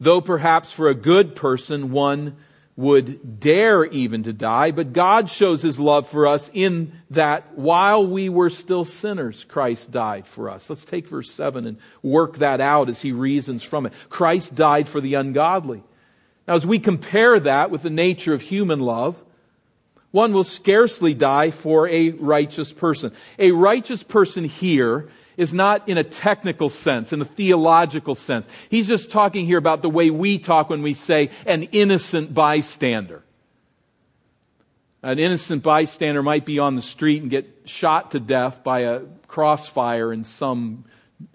though 0.00 0.20
perhaps 0.20 0.72
for 0.72 0.88
a 0.88 0.94
good 0.94 1.34
person 1.34 1.90
one 1.90 2.36
would 2.78 3.40
dare 3.40 3.84
even 3.86 4.22
to 4.22 4.32
die, 4.32 4.70
but 4.70 4.92
God 4.92 5.28
shows 5.28 5.62
his 5.62 5.80
love 5.80 6.08
for 6.08 6.28
us 6.28 6.48
in 6.54 6.92
that 7.10 7.58
while 7.58 8.06
we 8.06 8.28
were 8.28 8.50
still 8.50 8.84
sinners, 8.84 9.42
Christ 9.42 9.90
died 9.90 10.28
for 10.28 10.48
us. 10.48 10.70
Let's 10.70 10.84
take 10.84 11.08
verse 11.08 11.28
7 11.28 11.66
and 11.66 11.78
work 12.04 12.36
that 12.36 12.60
out 12.60 12.88
as 12.88 13.00
he 13.00 13.10
reasons 13.10 13.64
from 13.64 13.86
it. 13.86 13.92
Christ 14.10 14.54
died 14.54 14.88
for 14.88 15.00
the 15.00 15.14
ungodly. 15.14 15.82
Now, 16.46 16.54
as 16.54 16.64
we 16.64 16.78
compare 16.78 17.40
that 17.40 17.72
with 17.72 17.82
the 17.82 17.90
nature 17.90 18.32
of 18.32 18.42
human 18.42 18.78
love, 18.78 19.24
one 20.10 20.32
will 20.32 20.44
scarcely 20.44 21.14
die 21.14 21.50
for 21.50 21.88
a 21.88 22.10
righteous 22.10 22.72
person. 22.72 23.12
A 23.38 23.50
righteous 23.50 24.02
person 24.02 24.44
here 24.44 25.08
is 25.36 25.54
not 25.54 25.88
in 25.88 25.98
a 25.98 26.04
technical 26.04 26.68
sense, 26.68 27.12
in 27.12 27.20
a 27.20 27.24
theological 27.24 28.14
sense. 28.14 28.46
He's 28.70 28.88
just 28.88 29.10
talking 29.10 29.46
here 29.46 29.58
about 29.58 29.82
the 29.82 29.90
way 29.90 30.10
we 30.10 30.38
talk 30.38 30.70
when 30.70 30.82
we 30.82 30.94
say 30.94 31.30
an 31.46 31.64
innocent 31.64 32.34
bystander. 32.34 33.22
An 35.02 35.18
innocent 35.20 35.62
bystander 35.62 36.22
might 36.22 36.44
be 36.44 36.58
on 36.58 36.74
the 36.74 36.82
street 36.82 37.22
and 37.22 37.30
get 37.30 37.46
shot 37.66 38.10
to 38.10 38.20
death 38.20 38.64
by 38.64 38.80
a 38.80 39.02
crossfire 39.28 40.12
in 40.12 40.24
some 40.24 40.84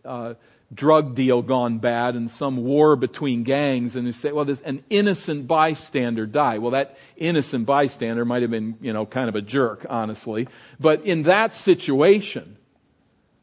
uh, 0.03 0.33
drug 0.73 1.15
deal 1.15 1.41
gone 1.41 1.79
bad 1.79 2.15
and 2.15 2.29
some 2.29 2.57
war 2.57 2.95
between 2.95 3.43
gangs 3.43 3.95
and 3.95 4.05
you 4.05 4.11
say, 4.11 4.31
well, 4.31 4.45
this 4.45 4.61
an 4.61 4.83
innocent 4.89 5.47
bystander 5.47 6.25
died. 6.25 6.59
Well, 6.59 6.71
that 6.71 6.97
innocent 7.17 7.65
bystander 7.65 8.25
might 8.25 8.41
have 8.41 8.51
been, 8.51 8.77
you 8.81 8.93
know, 8.93 9.05
kind 9.05 9.29
of 9.29 9.35
a 9.35 9.41
jerk, 9.41 9.85
honestly. 9.89 10.47
But 10.79 11.05
in 11.05 11.23
that 11.23 11.53
situation, 11.53 12.57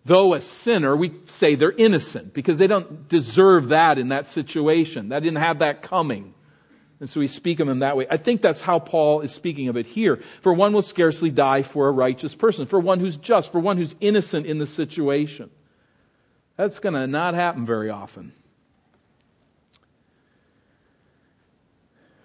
though 0.05 0.35
a 0.35 0.41
sinner, 0.41 0.97
we 0.97 1.13
say 1.27 1.55
they're 1.55 1.73
innocent 1.73 2.35
because 2.35 2.59
they 2.59 2.67
don't 2.67 3.09
deserve 3.09 3.69
that 3.69 3.99
in 3.99 4.09
that 4.09 4.29
situation. 4.29 5.11
That 5.11 5.23
didn't 5.23 5.39
have 5.39 5.61
that 5.61 5.83
coming. 5.83 6.35
And 7.01 7.09
so 7.09 7.21
we 7.21 7.29
speak 7.29 7.61
of 7.61 7.67
them 7.67 7.79
that 7.79 7.97
way. 7.97 8.07
I 8.11 8.19
think 8.19 8.43
that's 8.43 8.61
how 8.61 8.79
Paul 8.79 9.23
is 9.23 9.33
speaking 9.33 9.69
of 9.69 9.77
it 9.77 9.87
here. 9.87 10.21
For 10.43 10.53
one 10.53 10.75
will 10.75 10.83
scarcely 10.83 11.31
die 11.31 11.63
for 11.63 11.89
a 11.89 11.93
righteous 11.93 12.35
person, 12.35 12.67
for 12.67 12.79
one 12.79 13.01
who's 13.01 13.17
just, 13.17 13.51
for 13.51 13.59
one 13.59 13.79
who's 13.79 13.95
innocent 14.01 14.47
in 14.47 14.59
the 14.59 14.67
situation. 14.67 15.51
That's 16.61 16.79
going 16.79 16.93
to 16.93 17.07
not 17.07 17.33
happen 17.33 17.65
very 17.65 17.89
often. 17.89 18.35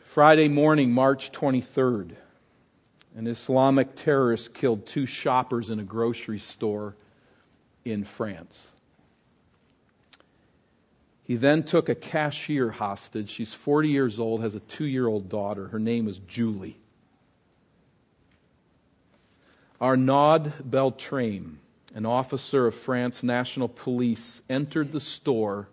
Friday 0.04 0.50
morning, 0.50 0.92
March 0.92 1.32
23rd, 1.32 2.18
an 3.15 3.27
Islamic 3.27 3.96
terrorist 3.96 4.54
killed 4.54 4.86
two 4.88 5.06
shoppers 5.06 5.70
in 5.70 5.80
a 5.80 5.84
grocery 5.84 6.39
store 6.39 6.98
in 7.86 8.04
France. 8.04 8.74
He 11.24 11.38
then 11.38 11.63
took 11.63 11.88
a 11.88 11.96
cashier 11.96 12.72
hostage. 12.72 13.30
She's 13.30 13.54
40 13.54 13.88
years 13.88 14.20
old, 14.20 14.42
has 14.42 14.54
a 14.54 14.60
two 14.60 14.84
year 14.84 15.08
old 15.08 15.30
daughter. 15.30 15.70
Her 15.70 15.80
name 15.80 16.10
is 16.10 16.20
Julie. 16.20 16.75
Arnaud 19.80 20.51
Beltrame, 20.62 21.62
an 21.96 22.06
officer 22.06 22.68
of 22.68 22.75
France 22.75 23.24
National 23.24 23.68
Police, 23.68 24.44
entered 24.48 24.92
the 24.92 25.00
store 25.00 25.70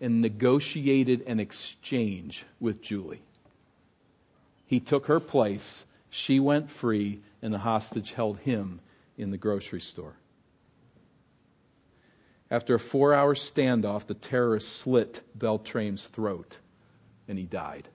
and 0.00 0.20
negotiated 0.20 1.22
an 1.26 1.40
exchange 1.40 2.44
with 2.60 2.80
Julie. 2.80 3.22
He 4.66 4.78
took 4.78 5.06
her 5.06 5.18
place, 5.18 5.84
she 6.10 6.38
went 6.38 6.70
free, 6.70 7.20
and 7.40 7.52
the 7.52 7.58
hostage 7.58 8.12
held 8.12 8.38
him 8.38 8.80
in 9.18 9.32
the 9.32 9.38
grocery 9.38 9.80
store. 9.80 10.14
After 12.50 12.74
a 12.74 12.80
four 12.80 13.14
hour 13.14 13.34
standoff, 13.34 14.06
the 14.06 14.14
terrorist 14.14 14.68
slit 14.76 15.22
Beltrame's 15.34 16.04
throat 16.04 16.58
and 17.26 17.38
he 17.38 17.46
died. 17.46 17.88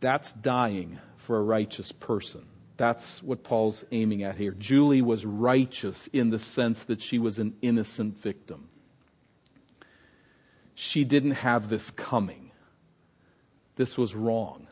That's 0.00 0.32
dying 0.32 0.98
for 1.16 1.38
a 1.38 1.42
righteous 1.42 1.92
person. 1.92 2.44
That's 2.76 3.22
what 3.22 3.42
Paul's 3.42 3.84
aiming 3.90 4.22
at 4.22 4.36
here. 4.36 4.52
Julie 4.52 5.02
was 5.02 5.24
righteous 5.24 6.08
in 6.12 6.30
the 6.30 6.38
sense 6.38 6.84
that 6.84 7.00
she 7.00 7.18
was 7.18 7.38
an 7.38 7.56
innocent 7.62 8.18
victim. 8.18 8.68
She 10.74 11.04
didn't 11.04 11.32
have 11.32 11.68
this 11.68 11.90
coming. 11.90 12.50
This 13.76 13.96
was 13.96 14.14
wrong. 14.14 14.66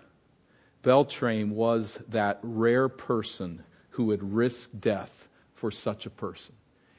Beltrame 0.83 1.51
was 1.51 1.99
that 2.09 2.41
rare 2.43 2.91
person 2.91 3.65
who 3.91 4.07
would 4.07 4.35
risk 4.35 4.69
death 4.79 5.29
for 5.55 5.71
such 5.71 6.05
a 6.05 6.11
person. 6.11 6.55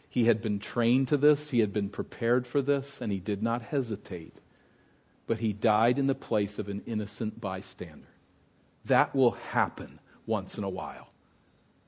He 0.09 0.25
had 0.25 0.41
been 0.41 0.59
trained 0.59 1.09
to 1.09 1.17
this, 1.17 1.51
he 1.51 1.59
had 1.59 1.73
been 1.73 1.89
prepared 1.89 2.47
for 2.47 2.61
this, 2.61 2.99
and 2.99 3.11
he 3.11 3.19
did 3.19 3.43
not 3.43 3.61
hesitate. 3.61 4.39
But 5.27 5.39
he 5.39 5.53
died 5.53 5.99
in 5.99 6.07
the 6.07 6.15
place 6.15 6.57
of 6.57 6.69
an 6.69 6.81
innocent 6.87 7.39
bystander. 7.39 8.07
That 8.85 9.13
will 9.13 9.31
happen 9.31 9.99
once 10.25 10.57
in 10.57 10.63
a 10.63 10.69
while, 10.69 11.09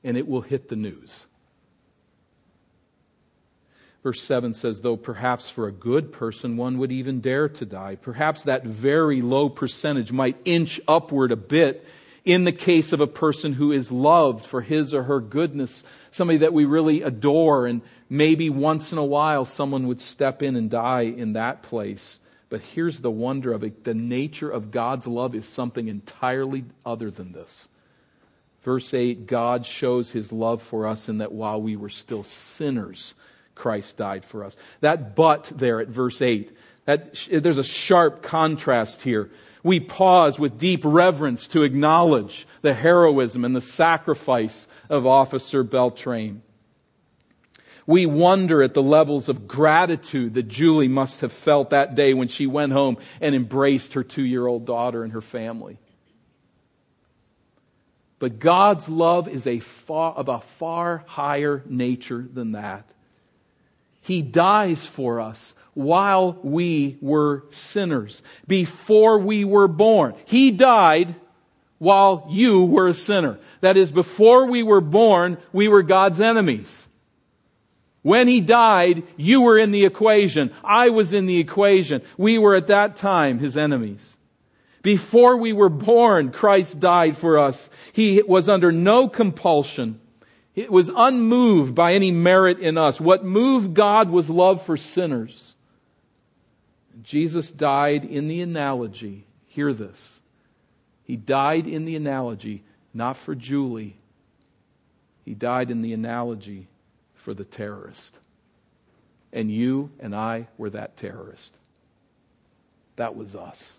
and 0.04 0.16
it 0.16 0.28
will 0.28 0.40
hit 0.40 0.68
the 0.68 0.76
news. 0.76 1.26
Verse 4.02 4.22
7 4.22 4.54
says, 4.54 4.80
though 4.80 4.96
perhaps 4.96 5.50
for 5.50 5.66
a 5.66 5.72
good 5.72 6.12
person 6.12 6.56
one 6.56 6.78
would 6.78 6.92
even 6.92 7.20
dare 7.20 7.48
to 7.48 7.66
die, 7.66 7.96
perhaps 7.96 8.44
that 8.44 8.64
very 8.64 9.20
low 9.22 9.48
percentage 9.48 10.12
might 10.12 10.36
inch 10.44 10.80
upward 10.86 11.32
a 11.32 11.36
bit 11.36 11.84
in 12.24 12.44
the 12.44 12.52
case 12.52 12.92
of 12.92 13.00
a 13.00 13.06
person 13.06 13.54
who 13.54 13.72
is 13.72 13.90
loved 13.90 14.44
for 14.44 14.60
his 14.60 14.94
or 14.94 15.04
her 15.04 15.20
goodness, 15.20 15.82
somebody 16.10 16.38
that 16.38 16.52
we 16.52 16.64
really 16.64 17.02
adore, 17.02 17.66
and 17.66 17.82
maybe 18.08 18.50
once 18.50 18.92
in 18.92 18.98
a 18.98 19.04
while 19.04 19.44
someone 19.44 19.88
would 19.88 20.00
step 20.00 20.42
in 20.42 20.54
and 20.54 20.70
die 20.70 21.02
in 21.02 21.32
that 21.32 21.62
place. 21.62 22.20
But 22.50 22.60
here's 22.60 23.00
the 23.00 23.10
wonder 23.10 23.52
of 23.52 23.64
it 23.64 23.84
the 23.84 23.94
nature 23.94 24.50
of 24.50 24.70
God's 24.70 25.06
love 25.06 25.34
is 25.34 25.46
something 25.46 25.88
entirely 25.88 26.64
other 26.84 27.10
than 27.10 27.32
this. 27.32 27.66
Verse 28.62 28.92
8 28.92 29.26
God 29.26 29.66
shows 29.66 30.10
his 30.10 30.32
love 30.32 30.62
for 30.62 30.86
us 30.86 31.08
in 31.08 31.18
that 31.18 31.32
while 31.32 31.60
we 31.60 31.76
were 31.76 31.88
still 31.88 32.24
sinners, 32.24 33.14
Christ 33.54 33.96
died 33.96 34.24
for 34.24 34.44
us. 34.44 34.56
That 34.80 35.14
but 35.14 35.52
there 35.54 35.80
at 35.80 35.88
verse 35.88 36.22
8, 36.22 36.56
that, 36.84 37.28
there's 37.30 37.58
a 37.58 37.64
sharp 37.64 38.22
contrast 38.22 39.02
here 39.02 39.30
We 39.62 39.80
pause 39.80 40.38
with 40.38 40.58
deep 40.58 40.82
reverence 40.84 41.46
to 41.48 41.62
acknowledge 41.62 42.46
the 42.62 42.74
heroism 42.74 43.44
and 43.44 43.54
the 43.54 43.60
sacrifice 43.60 44.66
of 44.88 45.06
Officer 45.06 45.62
Beltrame. 45.62 46.42
We 47.86 48.06
wonder 48.06 48.62
at 48.62 48.74
the 48.74 48.82
levels 48.82 49.28
of 49.28 49.48
gratitude 49.48 50.34
that 50.34 50.48
Julie 50.48 50.88
must 50.88 51.22
have 51.22 51.32
felt 51.32 51.70
that 51.70 51.94
day 51.94 52.12
when 52.12 52.28
she 52.28 52.46
went 52.46 52.72
home 52.72 52.98
and 53.20 53.34
embraced 53.34 53.94
her 53.94 54.04
two 54.04 54.24
year 54.24 54.46
old 54.46 54.66
daughter 54.66 55.02
and 55.04 55.12
her 55.12 55.22
family. 55.22 55.78
But 58.18 58.38
God's 58.38 58.88
love 58.88 59.28
is 59.28 59.46
a 59.46 59.60
far, 59.60 60.12
of 60.12 60.28
a 60.28 60.40
far 60.40 61.04
higher 61.06 61.62
nature 61.66 62.26
than 62.32 62.52
that. 62.52 62.84
He 64.00 64.22
dies 64.22 64.84
for 64.84 65.20
us 65.20 65.54
while 65.74 66.38
we 66.42 66.96
were 67.00 67.44
sinners, 67.50 68.22
before 68.46 69.18
we 69.18 69.44
were 69.44 69.68
born. 69.68 70.14
He 70.24 70.50
died 70.50 71.14
while 71.78 72.26
you 72.30 72.64
were 72.64 72.88
a 72.88 72.94
sinner. 72.94 73.38
That 73.60 73.76
is, 73.76 73.92
before 73.92 74.46
we 74.46 74.62
were 74.62 74.80
born, 74.80 75.38
we 75.52 75.68
were 75.68 75.82
God's 75.82 76.20
enemies. 76.20 76.88
When 78.02 78.26
he 78.26 78.40
died, 78.40 79.04
you 79.16 79.42
were 79.42 79.58
in 79.58 79.70
the 79.70 79.84
equation. 79.84 80.52
I 80.64 80.88
was 80.88 81.12
in 81.12 81.26
the 81.26 81.38
equation. 81.38 82.02
We 82.16 82.38
were 82.38 82.56
at 82.56 82.68
that 82.68 82.96
time 82.96 83.38
his 83.38 83.56
enemies. 83.56 84.16
Before 84.82 85.36
we 85.36 85.52
were 85.52 85.68
born, 85.68 86.30
Christ 86.30 86.78
died 86.78 87.16
for 87.16 87.38
us. 87.38 87.68
He 87.92 88.22
was 88.22 88.48
under 88.48 88.70
no 88.70 89.08
compulsion. 89.08 90.00
It 90.54 90.70
was 90.70 90.90
unmoved 90.94 91.74
by 91.74 91.94
any 91.94 92.10
merit 92.10 92.58
in 92.58 92.78
us. 92.78 93.00
What 93.00 93.24
moved 93.24 93.74
God 93.74 94.10
was 94.10 94.30
love 94.30 94.62
for 94.62 94.76
sinners. 94.76 95.54
Jesus 97.02 97.50
died 97.50 98.04
in 98.04 98.28
the 98.28 98.40
analogy. 98.42 99.24
Hear 99.46 99.72
this. 99.72 100.20
He 101.04 101.16
died 101.16 101.66
in 101.66 101.84
the 101.84 101.96
analogy, 101.96 102.62
not 102.92 103.16
for 103.16 103.34
Julie. 103.34 103.96
He 105.24 105.34
died 105.34 105.70
in 105.70 105.82
the 105.82 105.92
analogy 105.92 106.68
for 107.14 107.34
the 107.34 107.44
terrorist. 107.44 108.18
And 109.32 109.50
you 109.50 109.90
and 110.00 110.14
I 110.14 110.48
were 110.56 110.70
that 110.70 110.96
terrorist. 110.96 111.54
That 112.96 113.14
was 113.14 113.36
us. 113.36 113.78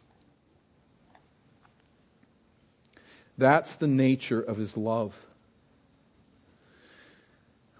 That's 3.39 3.75
the 3.75 3.87
nature 3.87 4.41
of 4.41 4.57
his 4.57 4.75
love. 4.75 5.15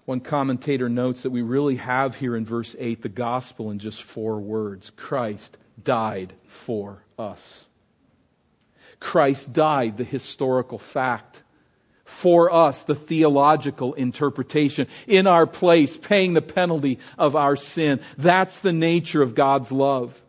One 0.06 0.20
commentator 0.20 0.88
notes 0.88 1.22
that 1.22 1.30
we 1.30 1.42
really 1.42 1.76
have 1.76 2.16
here 2.16 2.34
in 2.34 2.46
verse 2.46 2.74
8 2.78 3.02
the 3.02 3.10
gospel 3.10 3.70
in 3.70 3.78
just 3.78 4.02
four 4.02 4.40
words 4.40 4.90
Christ 4.90 5.58
died 5.82 6.32
for 6.44 7.04
us. 7.18 7.68
Christ 8.98 9.52
died, 9.52 9.98
the 9.98 10.04
historical 10.04 10.78
fact 10.78 11.42
for 12.04 12.52
us 12.52 12.82
the 12.82 12.94
theological 12.94 13.92
interpretation 13.94 14.88
in 15.06 15.26
our 15.26 15.46
place, 15.46 15.96
paying 15.96 16.32
the 16.32 16.42
penalty 16.42 16.98
of 17.18 17.36
our 17.36 17.54
sin. 17.54 18.00
That's 18.16 18.60
the 18.60 18.72
nature 18.72 19.22
of 19.22 19.34
God's 19.34 19.70
love. 19.70 20.20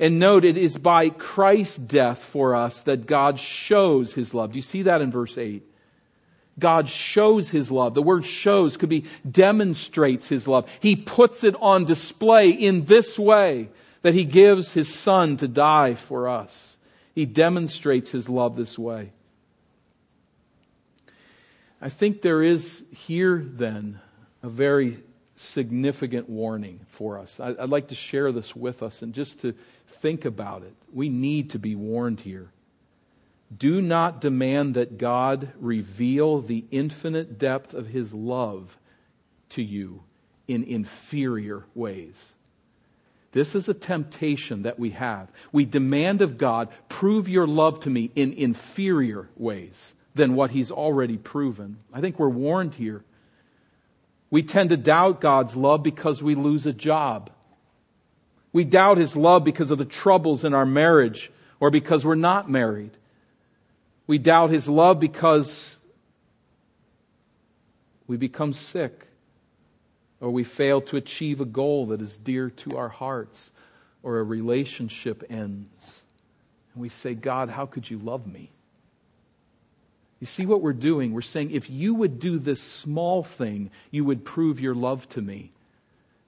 And 0.00 0.18
note, 0.18 0.46
it 0.46 0.56
is 0.56 0.78
by 0.78 1.10
Christ's 1.10 1.76
death 1.76 2.24
for 2.24 2.56
us 2.56 2.80
that 2.82 3.06
God 3.06 3.38
shows 3.38 4.14
his 4.14 4.32
love. 4.32 4.52
Do 4.52 4.58
you 4.58 4.62
see 4.62 4.82
that 4.82 5.02
in 5.02 5.10
verse 5.10 5.36
8? 5.36 5.62
God 6.58 6.88
shows 6.88 7.50
his 7.50 7.70
love. 7.70 7.92
The 7.92 8.02
word 8.02 8.24
shows 8.24 8.78
could 8.78 8.88
be 8.88 9.04
demonstrates 9.30 10.26
his 10.26 10.48
love. 10.48 10.70
He 10.80 10.96
puts 10.96 11.44
it 11.44 11.54
on 11.60 11.84
display 11.84 12.48
in 12.48 12.86
this 12.86 13.18
way 13.18 13.68
that 14.00 14.14
he 14.14 14.24
gives 14.24 14.72
his 14.72 14.92
son 14.92 15.36
to 15.36 15.48
die 15.48 15.94
for 15.94 16.28
us. 16.28 16.78
He 17.14 17.26
demonstrates 17.26 18.10
his 18.10 18.26
love 18.28 18.56
this 18.56 18.78
way. 18.78 19.12
I 21.82 21.90
think 21.90 22.22
there 22.22 22.42
is 22.42 22.84
here 22.90 23.42
then 23.44 24.00
a 24.42 24.48
very 24.48 25.02
significant 25.34 26.28
warning 26.28 26.80
for 26.88 27.18
us. 27.18 27.40
I'd 27.40 27.70
like 27.70 27.88
to 27.88 27.94
share 27.94 28.32
this 28.32 28.54
with 28.54 28.82
us 28.82 29.02
and 29.02 29.14
just 29.14 29.40
to 29.40 29.54
think 30.00 30.24
about 30.24 30.62
it. 30.62 30.74
We 30.92 31.08
need 31.08 31.50
to 31.50 31.58
be 31.58 31.74
warned 31.74 32.20
here. 32.20 32.50
Do 33.56 33.80
not 33.80 34.20
demand 34.20 34.74
that 34.74 34.98
God 34.98 35.52
reveal 35.58 36.40
the 36.40 36.64
infinite 36.70 37.38
depth 37.38 37.74
of 37.74 37.88
his 37.88 38.14
love 38.14 38.78
to 39.50 39.62
you 39.62 40.02
in 40.46 40.62
inferior 40.64 41.64
ways. 41.74 42.34
This 43.32 43.54
is 43.54 43.68
a 43.68 43.74
temptation 43.74 44.62
that 44.62 44.78
we 44.78 44.90
have. 44.90 45.30
We 45.52 45.64
demand 45.64 46.22
of 46.22 46.38
God, 46.38 46.68
prove 46.88 47.28
your 47.28 47.46
love 47.46 47.80
to 47.80 47.90
me 47.90 48.10
in 48.16 48.32
inferior 48.32 49.28
ways 49.36 49.94
than 50.14 50.34
what 50.34 50.50
he's 50.50 50.70
already 50.70 51.16
proven. 51.16 51.78
I 51.92 52.00
think 52.00 52.18
we're 52.18 52.28
warned 52.28 52.74
here. 52.74 53.04
We 54.30 54.42
tend 54.42 54.70
to 54.70 54.76
doubt 54.76 55.20
God's 55.20 55.56
love 55.56 55.82
because 55.82 56.22
we 56.22 56.34
lose 56.34 56.66
a 56.66 56.72
job. 56.72 57.30
We 58.52 58.64
doubt 58.64 58.98
his 58.98 59.14
love 59.14 59.44
because 59.44 59.70
of 59.70 59.78
the 59.78 59.84
troubles 59.84 60.44
in 60.44 60.54
our 60.54 60.66
marriage 60.66 61.30
or 61.60 61.70
because 61.70 62.04
we're 62.04 62.14
not 62.14 62.50
married. 62.50 62.90
We 64.06 64.18
doubt 64.18 64.50
his 64.50 64.68
love 64.68 64.98
because 64.98 65.76
we 68.06 68.16
become 68.16 68.52
sick 68.52 69.06
or 70.20 70.30
we 70.30 70.42
fail 70.42 70.80
to 70.82 70.96
achieve 70.96 71.40
a 71.40 71.44
goal 71.44 71.86
that 71.86 72.02
is 72.02 72.18
dear 72.18 72.50
to 72.50 72.76
our 72.76 72.88
hearts 72.88 73.52
or 74.02 74.18
a 74.18 74.24
relationship 74.24 75.22
ends. 75.30 76.02
And 76.74 76.82
we 76.82 76.88
say, 76.88 77.14
God, 77.14 77.50
how 77.50 77.66
could 77.66 77.88
you 77.88 77.98
love 77.98 78.26
me? 78.26 78.50
You 80.18 80.26
see 80.26 80.44
what 80.44 80.60
we're 80.60 80.72
doing? 80.72 81.12
We're 81.12 81.22
saying, 81.22 81.52
if 81.52 81.70
you 81.70 81.94
would 81.94 82.18
do 82.18 82.38
this 82.38 82.60
small 82.60 83.22
thing, 83.22 83.70
you 83.90 84.04
would 84.04 84.24
prove 84.24 84.60
your 84.60 84.74
love 84.74 85.08
to 85.10 85.22
me. 85.22 85.52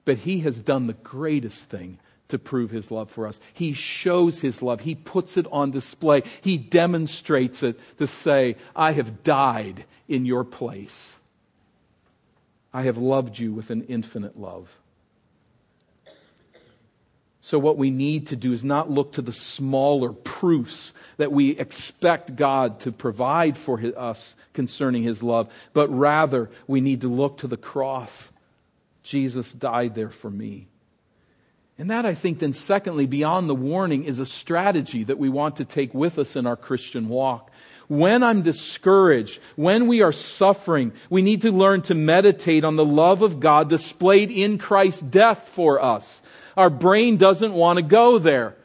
But 0.05 0.19
he 0.19 0.39
has 0.39 0.59
done 0.59 0.87
the 0.87 0.93
greatest 0.93 1.69
thing 1.69 1.99
to 2.33 2.39
prove 2.39 2.71
his 2.71 2.91
love 2.91 3.09
for 3.09 3.27
us. 3.27 3.39
He 3.53 3.73
shows 3.73 4.41
his 4.41 4.61
love. 4.61 4.81
He 4.81 4.95
puts 4.95 5.37
it 5.37 5.47
on 5.51 5.71
display. 5.71 6.23
He 6.41 6.57
demonstrates 6.57 7.63
it 7.63 7.79
to 7.97 8.07
say, 8.07 8.57
I 8.75 8.91
have 8.91 9.23
died 9.23 9.85
in 10.07 10.25
your 10.25 10.43
place. 10.43 11.17
I 12.73 12.83
have 12.83 12.97
loved 12.97 13.39
you 13.39 13.53
with 13.53 13.69
an 13.69 13.83
infinite 13.83 14.37
love. 14.37 14.75
So, 17.39 17.59
what 17.59 17.77
we 17.77 17.91
need 17.91 18.27
to 18.27 18.37
do 18.37 18.53
is 18.53 18.63
not 18.63 18.89
look 18.89 19.13
to 19.13 19.21
the 19.21 19.33
smaller 19.33 20.13
proofs 20.13 20.93
that 21.17 21.31
we 21.31 21.51
expect 21.51 22.37
God 22.37 22.79
to 22.81 22.91
provide 22.91 23.57
for 23.57 23.77
his, 23.77 23.93
us 23.95 24.33
concerning 24.53 25.03
His 25.03 25.21
love, 25.21 25.51
but 25.73 25.89
rather 25.89 26.49
we 26.67 26.81
need 26.81 27.01
to 27.01 27.09
look 27.09 27.39
to 27.39 27.47
the 27.47 27.57
cross. 27.57 28.31
Jesus 29.03 29.51
died 29.51 29.95
there 29.95 30.09
for 30.09 30.29
me. 30.29 30.67
And 31.77 31.89
that, 31.89 32.05
I 32.05 32.13
think, 32.13 32.39
then, 32.39 32.53
secondly, 32.53 33.07
beyond 33.07 33.49
the 33.49 33.55
warning, 33.55 34.03
is 34.03 34.19
a 34.19 34.25
strategy 34.25 35.03
that 35.05 35.17
we 35.17 35.29
want 35.29 35.55
to 35.57 35.65
take 35.65 35.93
with 35.93 36.19
us 36.19 36.35
in 36.35 36.45
our 36.45 36.55
Christian 36.55 37.09
walk. 37.09 37.49
When 37.87 38.23
I'm 38.23 38.43
discouraged, 38.43 39.39
when 39.55 39.87
we 39.87 40.01
are 40.01 40.11
suffering, 40.11 40.93
we 41.09 41.21
need 41.21 41.41
to 41.41 41.51
learn 41.51 41.81
to 41.83 41.95
meditate 41.95 42.63
on 42.63 42.75
the 42.75 42.85
love 42.85 43.21
of 43.21 43.39
God 43.39 43.69
displayed 43.69 44.31
in 44.31 44.57
Christ's 44.57 45.01
death 45.01 45.49
for 45.49 45.81
us. 45.81 46.21
Our 46.55 46.69
brain 46.69 47.17
doesn't 47.17 47.53
want 47.53 47.77
to 47.77 47.83
go 47.83 48.19
there. 48.19 48.55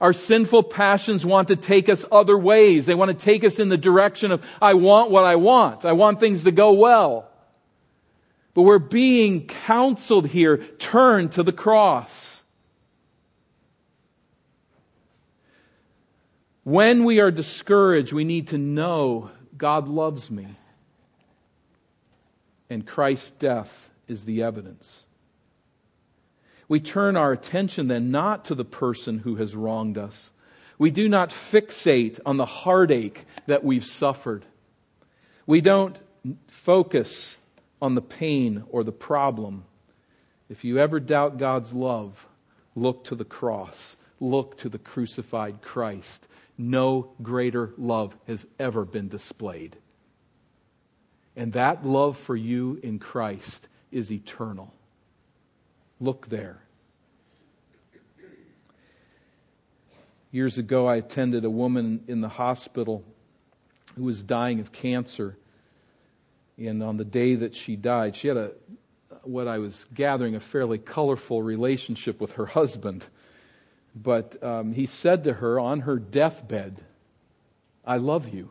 Our 0.00 0.12
sinful 0.12 0.64
passions 0.64 1.24
want 1.24 1.48
to 1.48 1.56
take 1.56 1.88
us 1.88 2.04
other 2.10 2.36
ways. 2.36 2.86
They 2.86 2.94
want 2.94 3.16
to 3.16 3.24
take 3.24 3.44
us 3.44 3.58
in 3.58 3.68
the 3.68 3.78
direction 3.78 4.32
of, 4.32 4.44
I 4.60 4.74
want 4.74 5.10
what 5.10 5.24
I 5.24 5.36
want. 5.36 5.84
I 5.84 5.92
want 5.92 6.20
things 6.20 6.44
to 6.44 6.52
go 6.52 6.72
well. 6.72 7.29
But 8.54 8.62
we're 8.62 8.78
being 8.78 9.46
counseled 9.46 10.26
here, 10.26 10.56
turn 10.56 11.28
to 11.30 11.42
the 11.42 11.52
cross. 11.52 12.42
When 16.64 17.04
we 17.04 17.20
are 17.20 17.30
discouraged, 17.30 18.12
we 18.12 18.24
need 18.24 18.48
to 18.48 18.58
know 18.58 19.30
God 19.56 19.88
loves 19.88 20.30
me. 20.30 20.46
And 22.68 22.86
Christ's 22.86 23.30
death 23.32 23.90
is 24.08 24.24
the 24.24 24.42
evidence 24.42 25.04
we 26.70 26.78
turn 26.78 27.16
our 27.16 27.32
attention 27.32 27.88
then 27.88 28.12
not 28.12 28.44
to 28.44 28.54
the 28.54 28.64
person 28.64 29.18
who 29.18 29.34
has 29.34 29.56
wronged 29.56 29.98
us. 29.98 30.30
We 30.78 30.92
do 30.92 31.08
not 31.08 31.30
fixate 31.30 32.20
on 32.24 32.36
the 32.36 32.46
heartache 32.46 33.26
that 33.46 33.64
we've 33.64 33.84
suffered. 33.84 34.44
We 35.46 35.60
don't 35.62 35.98
focus 36.46 37.36
on 37.80 37.94
the 37.94 38.02
pain 38.02 38.64
or 38.70 38.84
the 38.84 38.92
problem. 38.92 39.64
If 40.48 40.64
you 40.64 40.78
ever 40.78 41.00
doubt 41.00 41.38
God's 41.38 41.72
love, 41.72 42.28
look 42.74 43.04
to 43.04 43.14
the 43.14 43.24
cross. 43.24 43.96
Look 44.20 44.58
to 44.58 44.68
the 44.68 44.78
crucified 44.78 45.62
Christ. 45.62 46.28
No 46.58 47.12
greater 47.22 47.72
love 47.78 48.16
has 48.26 48.46
ever 48.58 48.84
been 48.84 49.08
displayed. 49.08 49.76
And 51.36 51.54
that 51.54 51.86
love 51.86 52.18
for 52.18 52.36
you 52.36 52.78
in 52.82 52.98
Christ 52.98 53.68
is 53.90 54.12
eternal. 54.12 54.74
Look 56.00 56.28
there. 56.28 56.62
Years 60.32 60.58
ago, 60.58 60.86
I 60.86 60.96
attended 60.96 61.44
a 61.44 61.50
woman 61.50 62.04
in 62.06 62.20
the 62.20 62.28
hospital 62.28 63.04
who 63.96 64.04
was 64.04 64.22
dying 64.22 64.60
of 64.60 64.70
cancer. 64.70 65.36
And 66.60 66.82
on 66.82 66.98
the 66.98 67.04
day 67.04 67.36
that 67.36 67.54
she 67.54 67.74
died, 67.74 68.16
she 68.16 68.28
had 68.28 68.36
a, 68.36 68.52
what 69.22 69.48
I 69.48 69.58
was 69.58 69.86
gathering, 69.94 70.34
a 70.34 70.40
fairly 70.40 70.78
colorful 70.78 71.42
relationship 71.42 72.20
with 72.20 72.32
her 72.32 72.46
husband. 72.46 73.06
But 73.94 74.42
um, 74.42 74.72
he 74.72 74.86
said 74.86 75.24
to 75.24 75.34
her 75.34 75.58
on 75.58 75.80
her 75.80 75.98
deathbed, 75.98 76.82
I 77.84 77.96
love 77.96 78.28
you. 78.28 78.50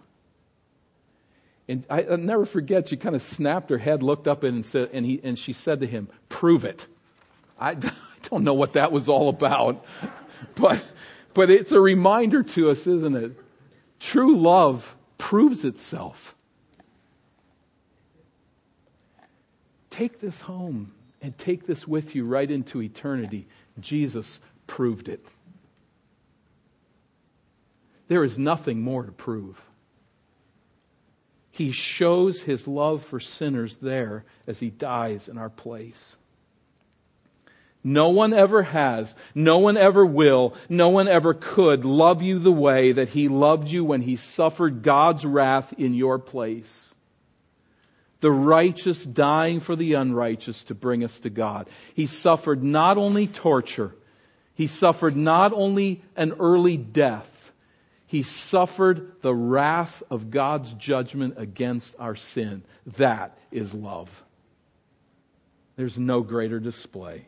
And 1.68 1.86
I, 1.88 2.02
will 2.02 2.18
never 2.18 2.46
forget, 2.46 2.88
she 2.90 2.98
kind 2.98 3.16
of 3.16 3.22
snapped 3.22 3.70
her 3.70 3.78
head, 3.78 4.02
looked 4.02 4.28
up 4.28 4.44
and, 4.44 4.66
said, 4.66 4.90
and, 4.92 5.06
he, 5.06 5.22
and 5.24 5.38
she 5.38 5.54
said 5.54 5.80
to 5.82 5.88
him, 5.88 6.10
Prove 6.28 6.66
it. 6.66 6.88
I, 7.60 7.72
I 7.74 7.92
don't 8.24 8.44
know 8.44 8.56
what 8.56 8.74
that 8.74 8.92
was 8.92 9.08
all 9.08 9.30
about, 9.30 9.86
but, 10.56 10.84
but 11.36 11.52
it's 11.52 11.72
a 11.72 11.80
reminder 11.80 12.42
to 12.42 12.72
us, 12.72 12.88
isn't 12.88 13.16
it? 13.16 13.40
True 14.00 14.36
love 14.36 14.96
proves 15.18 15.64
itself. 15.64 16.36
Take 20.00 20.22
this 20.22 20.40
home 20.40 20.94
and 21.22 21.38
take 21.38 21.68
this 21.68 21.86
with 21.86 22.16
you 22.16 22.24
right 22.24 22.50
into 22.50 22.82
eternity. 22.82 23.48
Jesus 23.82 24.40
proved 24.66 25.10
it. 25.10 25.26
There 28.08 28.24
is 28.24 28.38
nothing 28.38 28.80
more 28.80 29.04
to 29.04 29.12
prove. 29.12 29.62
He 31.52 31.72
shows 31.72 32.44
his 32.44 32.66
love 32.66 33.04
for 33.04 33.20
sinners 33.20 33.76
there 33.82 34.24
as 34.48 34.62
he 34.62 34.70
dies 34.70 35.28
in 35.28 35.38
our 35.38 35.50
place. 35.50 36.16
No 37.84 38.08
one 38.08 38.32
ever 38.32 38.64
has, 38.64 39.18
no 39.36 39.58
one 39.58 39.76
ever 39.76 40.06
will, 40.06 40.54
no 40.70 40.88
one 40.88 41.10
ever 41.10 41.34
could 41.34 41.84
love 41.84 42.24
you 42.24 42.40
the 42.40 42.54
way 42.54 42.94
that 42.94 43.10
he 43.10 43.28
loved 43.28 43.68
you 43.68 43.84
when 43.84 44.04
he 44.04 44.16
suffered 44.16 44.82
God's 44.82 45.26
wrath 45.26 45.74
in 45.78 45.94
your 45.94 46.18
place. 46.20 46.96
The 48.22 48.32
righteous 48.32 49.04
dying 49.04 49.60
for 49.60 49.76
the 49.76 49.94
unrighteous 49.94 50.66
to 50.66 50.76
bring 50.76 51.04
us 51.04 51.20
to 51.20 51.30
God. 51.30 51.70
He 51.94 52.06
suffered 52.06 52.64
not 52.64 52.98
only 52.98 53.28
torture, 53.28 53.96
he 54.54 54.68
suffered 54.68 55.16
not 55.16 55.54
only 55.54 56.02
an 56.18 56.34
early 56.40 56.76
death, 56.76 57.54
he 58.06 58.24
suffered 58.24 59.22
the 59.22 59.34
wrath 59.34 60.04
of 60.10 60.32
God's 60.32 60.74
judgment 60.74 61.36
against 61.38 61.96
our 62.00 62.16
sin. 62.16 62.64
That 62.98 63.38
is 63.52 63.74
love. 63.74 64.24
There's 65.76 66.00
no 66.00 66.22
greater 66.22 66.60
display. 66.60 67.28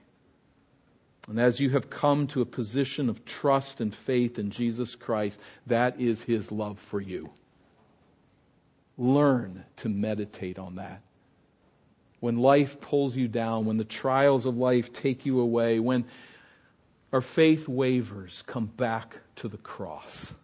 And 1.30 1.40
as 1.40 1.60
you 1.60 1.70
have 1.70 1.90
come 1.90 2.28
to 2.28 2.42
a 2.42 2.46
position 2.46 3.10
of 3.10 3.24
trust 3.24 3.80
and 3.80 3.94
faith 3.94 4.40
in 4.40 4.50
Jesus 4.50 4.96
Christ, 4.96 5.40
that 5.68 6.02
is 6.02 6.24
His 6.24 6.52
love 6.52 6.80
for 6.80 7.00
you. 7.00 7.30
Learn 9.02 9.66
to 9.78 9.90
meditate 9.90 10.60
on 10.60 10.76
that. 10.76 11.02
When 12.20 12.38
life 12.38 12.80
pulls 12.80 13.18
you 13.18 13.28
down, 13.28 13.66
when 13.66 13.78
the 13.78 13.84
trials 13.84 14.46
of 14.46 14.56
life 14.58 14.94
take 14.94 15.26
you 15.26 15.40
away, 15.40 15.80
when 15.80 16.06
our 17.12 17.22
faith 17.22 17.68
wavers, 17.68 18.44
come 18.46 18.68
back 18.68 19.18
to 19.38 19.48
the 19.48 19.58
cross. 19.58 20.36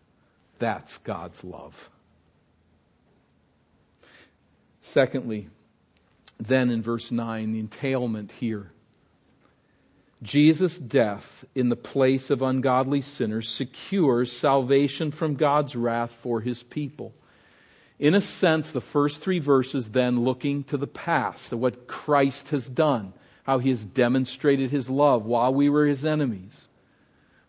That's 0.58 0.98
God's 0.98 1.44
love. 1.44 1.92
Secondly, 4.82 5.50
then 6.40 6.72
in 6.72 6.82
verse 6.82 7.12
9, 7.12 7.54
the 7.54 7.60
entailment 7.60 8.32
here 8.32 8.72
Jesus' 10.24 10.80
death 10.80 11.46
in 11.54 11.70
the 11.70 11.76
place 11.76 12.32
of 12.32 12.42
ungodly 12.42 13.02
sinners 13.02 13.48
secures 13.48 14.32
salvation 14.32 15.12
from 15.12 15.36
God's 15.36 15.76
wrath 15.76 16.12
for 16.12 16.42
his 16.42 16.64
people. 16.64 17.14
In 18.00 18.14
a 18.14 18.22
sense, 18.22 18.70
the 18.70 18.82
first 18.82 19.20
three 19.20 19.40
verses 19.40 19.90
then 19.90 20.24
looking 20.24 20.64
to 20.66 20.78
the 20.78 20.88
past, 20.88 21.52
of 21.52 21.60
what 21.60 21.88
Christ 21.88 22.50
has 22.50 22.70
done, 22.70 23.14
how 23.44 23.58
he 23.58 23.70
has 23.70 23.84
demonstrated 23.84 24.70
his 24.70 24.90
love 24.90 25.26
while 25.26 25.54
we 25.54 25.68
were 25.70 25.86
his 25.86 26.06
enemies, 26.06 26.68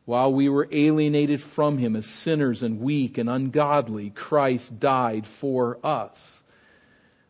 while 0.06 0.32
we 0.32 0.48
were 0.48 0.68
alienated 0.72 1.42
from 1.42 1.76
him 1.76 1.94
as 1.94 2.06
sinners 2.06 2.62
and 2.62 2.80
weak 2.80 3.18
and 3.18 3.28
ungodly, 3.28 4.10
Christ 4.10 4.80
died 4.80 5.26
for 5.26 5.78
us. 5.84 6.42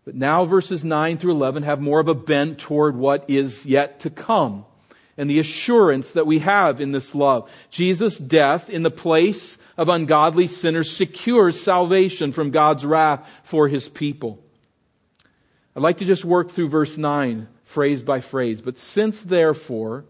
But 0.05 0.15
now 0.15 0.45
verses 0.45 0.85
9 0.85 1.19
through 1.19 1.33
11 1.33 1.65
have 1.65 1.81
more 1.81 1.99
of 1.99 2.09
a 2.09 2.15
bent 2.15 2.59
toward 2.59 2.97
what 2.97 3.29
is 3.29 3.67
yet 3.67 4.01
to 4.01 4.11
come 4.11 4.65
and 5.19 5.29
the 5.29 5.41
assurance 5.41 6.13
that 6.13 6.27
we 6.27 6.39
have 6.39 6.81
in 6.81 6.93
this 6.93 7.15
love. 7.15 7.51
Jesus' 7.71 8.17
death 8.17 8.71
in 8.71 8.85
the 8.85 8.91
place 8.91 9.59
of 9.77 9.89
ungodly 9.89 10.47
sinners 10.47 10.91
secures 10.91 11.61
salvation 11.61 12.33
from 12.33 12.51
God's 12.51 12.87
wrath 12.87 13.29
for 13.43 13.69
his 13.69 13.89
people. 13.89 14.43
I'd 15.77 15.83
like 15.83 15.99
to 15.99 16.05
just 16.05 16.25
work 16.25 16.53
through 16.53 16.69
verse 16.69 16.97
9, 16.97 17.49
phrase 17.65 18.03
by 18.03 18.21
phrase. 18.21 18.61
But 18.61 18.79
since 18.79 19.21
therefore 19.21 20.05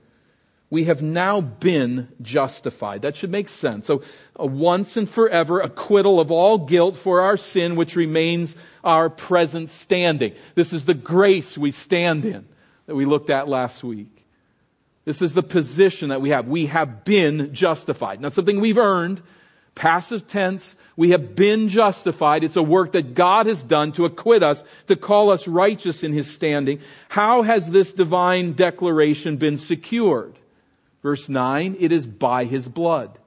we 0.70 0.84
have 0.84 1.02
now 1.02 1.40
been 1.40 2.08
justified. 2.20 3.02
That 3.02 3.16
should 3.16 3.30
make 3.30 3.48
sense. 3.48 3.86
So, 3.86 4.02
a 4.36 4.46
once 4.46 4.96
and 4.96 5.08
forever 5.08 5.60
acquittal 5.60 6.20
of 6.20 6.30
all 6.30 6.58
guilt 6.58 6.96
for 6.96 7.22
our 7.22 7.36
sin, 7.36 7.74
which 7.74 7.96
remains 7.96 8.54
our 8.84 9.08
present 9.08 9.70
standing. 9.70 10.34
This 10.54 10.72
is 10.72 10.84
the 10.84 10.94
grace 10.94 11.56
we 11.56 11.70
stand 11.70 12.26
in 12.26 12.46
that 12.86 12.94
we 12.94 13.06
looked 13.06 13.30
at 13.30 13.48
last 13.48 13.82
week. 13.82 14.17
This 15.08 15.22
is 15.22 15.32
the 15.32 15.42
position 15.42 16.10
that 16.10 16.20
we 16.20 16.28
have. 16.28 16.48
We 16.48 16.66
have 16.66 17.02
been 17.02 17.54
justified. 17.54 18.20
Not 18.20 18.34
something 18.34 18.60
we've 18.60 18.76
earned. 18.76 19.22
Passive 19.74 20.28
tense. 20.28 20.76
We 20.96 21.12
have 21.12 21.34
been 21.34 21.70
justified. 21.70 22.44
It's 22.44 22.58
a 22.58 22.62
work 22.62 22.92
that 22.92 23.14
God 23.14 23.46
has 23.46 23.62
done 23.62 23.92
to 23.92 24.04
acquit 24.04 24.42
us, 24.42 24.64
to 24.86 24.96
call 24.96 25.30
us 25.30 25.48
righteous 25.48 26.04
in 26.04 26.12
His 26.12 26.30
standing. 26.30 26.80
How 27.08 27.40
has 27.40 27.70
this 27.70 27.94
divine 27.94 28.52
declaration 28.52 29.38
been 29.38 29.56
secured? 29.56 30.38
Verse 31.02 31.26
9, 31.26 31.78
it 31.80 31.90
is 31.90 32.06
by 32.06 32.44
His 32.44 32.68
blood. 32.68 33.18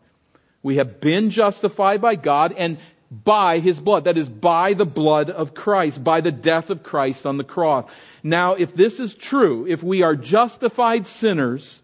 We 0.61 0.75
have 0.75 1.01
been 1.01 1.31
justified 1.31 1.99
by 1.99 2.13
God 2.13 2.53
and 2.55 2.77
by 3.11 3.59
his 3.59 3.79
blood. 3.79 4.05
That 4.05 4.17
is, 4.17 4.29
by 4.29 4.73
the 4.73 4.85
blood 4.85 5.29
of 5.29 5.53
Christ, 5.53 6.03
by 6.03 6.21
the 6.21 6.31
death 6.31 6.69
of 6.69 6.81
Christ 6.81 7.25
on 7.25 7.37
the 7.37 7.43
cross. 7.43 7.89
Now, 8.23 8.53
if 8.53 8.73
this 8.73 8.99
is 8.99 9.13
true, 9.13 9.67
if 9.67 9.83
we 9.83 10.01
are 10.01 10.15
justified 10.15 11.05
sinners, 11.05 11.81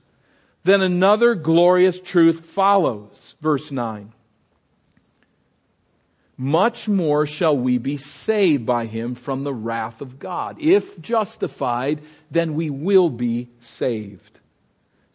then 0.63 0.81
another 0.81 1.35
glorious 1.35 1.99
truth 1.99 2.45
follows. 2.45 3.35
Verse 3.41 3.71
9. 3.71 4.13
Much 6.37 6.87
more 6.87 7.25
shall 7.25 7.57
we 7.57 7.79
be 7.79 7.97
saved 7.97 8.65
by 8.65 8.85
him 8.85 9.15
from 9.15 9.43
the 9.43 9.53
wrath 9.53 10.01
of 10.01 10.19
God. 10.19 10.57
If 10.59 11.01
justified, 11.01 12.01
then 12.29 12.53
we 12.53 12.69
will 12.69 13.09
be 13.09 13.49
saved. 13.59 14.39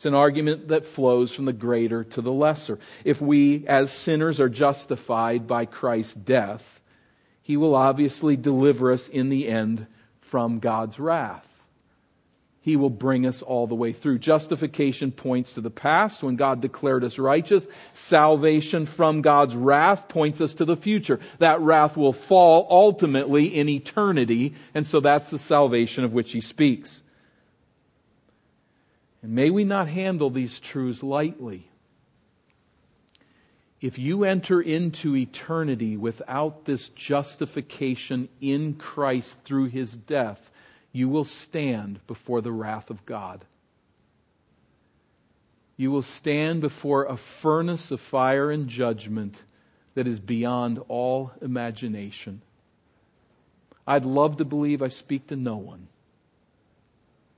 It's 0.03 0.07
an 0.09 0.15
argument 0.15 0.67
that 0.67 0.85
flows 0.85 1.33
from 1.33 1.45
the 1.45 1.53
greater 1.53 2.03
to 2.03 2.21
the 2.21 2.33
lesser. 2.33 2.81
If 3.05 3.21
we, 3.21 3.65
as 3.69 3.93
sinners, 3.93 4.41
are 4.41 4.49
justified 4.49 5.47
by 5.47 5.65
Christ's 5.65 6.15
death, 6.15 6.81
he 7.41 7.57
will 7.57 7.77
obviously 7.77 8.37
deliver 8.37 8.91
us 8.91 9.07
in 9.07 9.29
the 9.29 9.47
end 9.47 9.87
from 10.19 10.59
God's 10.59 10.99
wrath. 10.99 11.49
He 12.63 12.75
will 12.75 12.91
bring 12.91 13.27
us 13.27 13.43
all 13.43 13.69
the 13.69 13.77
way 13.77 13.93
through. 13.93 14.19
Justification 14.19 15.13
points 15.13 15.53
to 15.53 15.61
the 15.61 15.71
past 15.71 16.25
when 16.25 16.35
God 16.35 16.61
declared 16.61 17.05
us 17.05 17.17
righteous. 17.17 17.69
Salvation 17.95 18.87
from 18.87 19.23
God's 19.23 19.55
wrath 19.55 20.09
points 20.09 20.41
us 20.41 20.55
to 20.55 20.65
the 20.65 20.77
future. 20.77 21.21
That 21.39 21.61
wrath 21.61 21.97
will 21.97 22.13
fall 22.13 22.67
ultimately 22.69 23.57
in 23.57 23.69
eternity, 23.69 24.55
and 24.75 24.85
so 24.85 24.99
that's 24.99 25.31
the 25.31 25.39
salvation 25.39 26.03
of 26.03 26.13
which 26.13 26.33
he 26.33 26.41
speaks. 26.41 27.05
And 29.23 29.33
may 29.33 29.51
we 29.51 29.65
not 29.65 29.89
handle 29.89 30.31
these 30.31 30.59
truths 30.59 31.03
lightly. 31.03 31.69
If 33.81 33.99
you 33.99 34.25
enter 34.25 34.61
into 34.61 35.17
eternity 35.17 35.97
without 35.97 36.65
this 36.65 36.89
justification 36.89 38.29
in 38.41 38.75
Christ 38.75 39.39
through 39.45 39.67
his 39.67 39.97
death, 39.97 40.51
you 40.93 41.09
will 41.09 41.25
stand 41.25 42.05
before 42.07 42.41
the 42.41 42.53
wrath 42.53 42.91
of 42.91 43.05
God. 43.07 43.45
You 45.77 45.91
will 45.91 46.03
stand 46.03 46.61
before 46.61 47.07
a 47.07 47.17
furnace 47.17 47.91
of 47.91 48.01
fire 48.01 48.51
and 48.51 48.69
judgment 48.69 49.43
that 49.95 50.07
is 50.07 50.21
beyond 50.21 50.79
all 50.89 51.33
imagination. 51.41 52.43
I'd 53.87 54.05
love 54.05 54.37
to 54.37 54.45
believe 54.45 54.81
I 54.81 54.89
speak 54.89 55.27
to 55.29 55.37
no 55.37 55.57
one, 55.57 55.89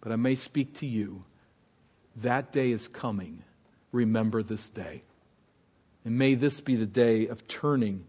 but 0.01 0.13
I 0.13 0.17
may 0.17 0.35
speak 0.35 0.75
to 0.81 0.87
you. 0.87 1.25
That 2.17 2.53
day 2.53 2.71
is 2.71 2.89
coming. 2.89 3.43
Remember 3.93 4.43
this 4.43 4.69
day. 4.69 5.03
And 6.05 6.19
may 6.19 6.35
this 6.35 6.61
be 6.61 6.77
the 6.77 6.87
day 6.87 7.27
of 7.27 7.49
turning 7.49 8.05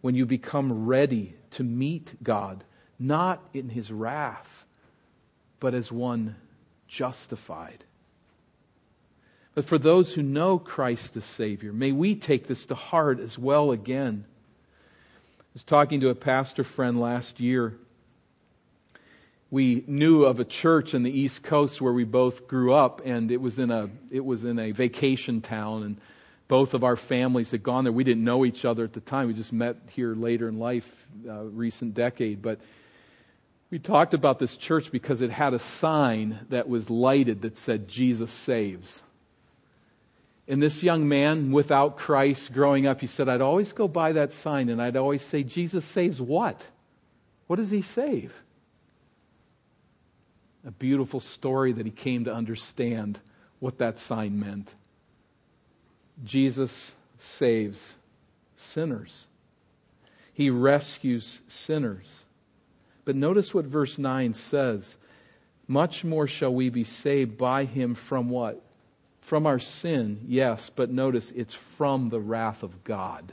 when 0.00 0.14
you 0.14 0.26
become 0.26 0.86
ready 0.86 1.34
to 1.52 1.62
meet 1.62 2.22
God, 2.22 2.64
not 2.98 3.42
in 3.52 3.68
his 3.68 3.92
wrath, 3.92 4.64
but 5.60 5.74
as 5.74 5.92
one 5.92 6.36
justified. 6.88 7.84
But 9.54 9.64
for 9.64 9.78
those 9.78 10.14
who 10.14 10.22
know 10.22 10.58
Christ 10.58 11.16
as 11.16 11.24
Savior, 11.24 11.72
may 11.72 11.92
we 11.92 12.14
take 12.14 12.46
this 12.46 12.64
to 12.66 12.74
heart 12.74 13.20
as 13.20 13.38
well 13.38 13.72
again. 13.72 14.24
I 15.38 15.44
was 15.52 15.64
talking 15.64 16.00
to 16.00 16.08
a 16.08 16.14
pastor 16.14 16.64
friend 16.64 17.00
last 17.00 17.40
year. 17.40 17.76
We 19.50 19.82
knew 19.86 20.24
of 20.24 20.38
a 20.38 20.44
church 20.44 20.94
in 20.94 21.02
the 21.02 21.10
East 21.10 21.42
Coast 21.42 21.80
where 21.80 21.92
we 21.92 22.04
both 22.04 22.46
grew 22.46 22.72
up, 22.72 23.02
and 23.04 23.32
it 23.32 23.40
was 23.40 23.58
in 23.58 23.70
a, 23.70 23.90
it 24.10 24.24
was 24.24 24.44
in 24.44 24.58
a 24.60 24.70
vacation 24.70 25.40
town, 25.40 25.82
and 25.82 26.00
both 26.46 26.74
of 26.74 26.84
our 26.84 26.96
families 26.96 27.50
had 27.50 27.62
gone 27.62 27.84
there. 27.84 27.92
We 27.92 28.04
didn't 28.04 28.24
know 28.24 28.44
each 28.44 28.64
other 28.64 28.84
at 28.84 28.92
the 28.92 29.00
time. 29.00 29.26
We 29.26 29.34
just 29.34 29.52
met 29.52 29.76
here 29.90 30.14
later 30.14 30.48
in 30.48 30.58
life, 30.58 31.06
uh, 31.28 31.44
recent 31.44 31.94
decade. 31.94 32.42
But 32.42 32.60
we 33.70 33.78
talked 33.78 34.14
about 34.14 34.38
this 34.38 34.56
church 34.56 34.90
because 34.90 35.22
it 35.22 35.30
had 35.30 35.54
a 35.54 35.58
sign 35.58 36.46
that 36.50 36.68
was 36.68 36.90
lighted 36.90 37.42
that 37.42 37.56
said, 37.56 37.88
Jesus 37.88 38.30
saves. 38.30 39.02
And 40.48 40.60
this 40.60 40.82
young 40.82 41.08
man, 41.08 41.52
without 41.52 41.96
Christ, 41.96 42.52
growing 42.52 42.88
up, 42.88 43.00
he 43.00 43.06
said, 43.06 43.28
I'd 43.28 43.40
always 43.40 43.72
go 43.72 43.86
by 43.86 44.12
that 44.12 44.32
sign 44.32 44.68
and 44.68 44.82
I'd 44.82 44.96
always 44.96 45.22
say, 45.22 45.44
Jesus 45.44 45.84
saves 45.84 46.20
what? 46.20 46.66
What 47.46 47.56
does 47.56 47.70
he 47.70 47.82
save? 47.82 48.34
A 50.66 50.70
beautiful 50.70 51.20
story 51.20 51.72
that 51.72 51.86
he 51.86 51.92
came 51.92 52.24
to 52.24 52.34
understand 52.34 53.18
what 53.60 53.78
that 53.78 53.98
sign 53.98 54.38
meant. 54.38 54.74
Jesus 56.24 56.94
saves 57.18 57.96
sinners, 58.54 59.26
he 60.32 60.50
rescues 60.50 61.40
sinners. 61.48 62.24
But 63.04 63.16
notice 63.16 63.54
what 63.54 63.64
verse 63.64 63.98
9 63.98 64.34
says. 64.34 64.96
Much 65.66 66.04
more 66.04 66.26
shall 66.26 66.52
we 66.52 66.68
be 66.68 66.84
saved 66.84 67.38
by 67.38 67.64
him 67.64 67.94
from 67.94 68.28
what? 68.28 68.60
From 69.20 69.46
our 69.46 69.58
sin, 69.58 70.20
yes, 70.26 70.68
but 70.68 70.90
notice 70.90 71.30
it's 71.30 71.54
from 71.54 72.08
the 72.08 72.20
wrath 72.20 72.62
of 72.62 72.82
God. 72.84 73.32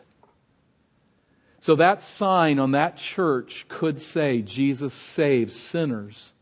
So 1.60 1.76
that 1.76 2.02
sign 2.02 2.60
on 2.60 2.72
that 2.72 2.98
church 2.98 3.66
could 3.68 4.00
say 4.00 4.42
Jesus 4.42 4.94
saves 4.94 5.56
sinners 5.56 6.34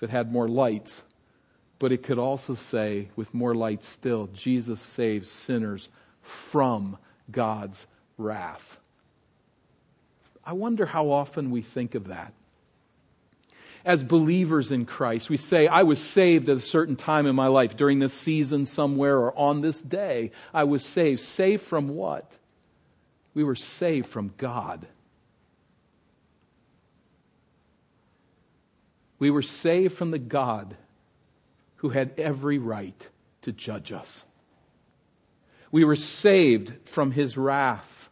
it 0.00 0.10
had 0.10 0.32
more 0.32 0.48
lights. 0.48 1.02
But 1.78 1.92
it 1.92 2.02
could 2.02 2.18
also 2.18 2.54
say, 2.54 3.08
with 3.16 3.34
more 3.34 3.54
light 3.54 3.82
still, 3.82 4.28
Jesus 4.28 4.80
saves 4.80 5.30
sinners 5.30 5.88
from 6.22 6.96
God's 7.30 7.86
wrath. 8.16 8.78
I 10.44 10.52
wonder 10.52 10.86
how 10.86 11.10
often 11.10 11.50
we 11.50 11.62
think 11.62 11.94
of 11.94 12.08
that 12.08 12.32
as 13.84 14.02
believers 14.02 14.72
in 14.72 14.86
Christ. 14.86 15.28
We 15.28 15.36
say, 15.36 15.66
I 15.66 15.82
was 15.82 16.02
saved 16.02 16.48
at 16.48 16.56
a 16.56 16.60
certain 16.60 16.96
time 16.96 17.26
in 17.26 17.36
my 17.36 17.48
life, 17.48 17.76
during 17.76 17.98
this 17.98 18.14
season 18.14 18.66
somewhere, 18.66 19.18
or 19.18 19.38
on 19.38 19.60
this 19.60 19.80
day. 19.80 20.30
I 20.54 20.64
was 20.64 20.84
saved. 20.84 21.20
Saved 21.20 21.62
from 21.62 21.88
what? 21.88 22.38
We 23.34 23.44
were 23.44 23.56
saved 23.56 24.06
from 24.06 24.32
God. 24.36 24.86
We 29.24 29.30
were 29.30 29.40
saved 29.40 29.94
from 29.94 30.10
the 30.10 30.18
God 30.18 30.76
who 31.76 31.88
had 31.88 32.12
every 32.18 32.58
right 32.58 33.08
to 33.40 33.52
judge 33.52 33.90
us. 33.90 34.22
We 35.72 35.82
were 35.82 35.96
saved 35.96 36.74
from 36.86 37.10
his 37.10 37.38
wrath. 37.38 38.10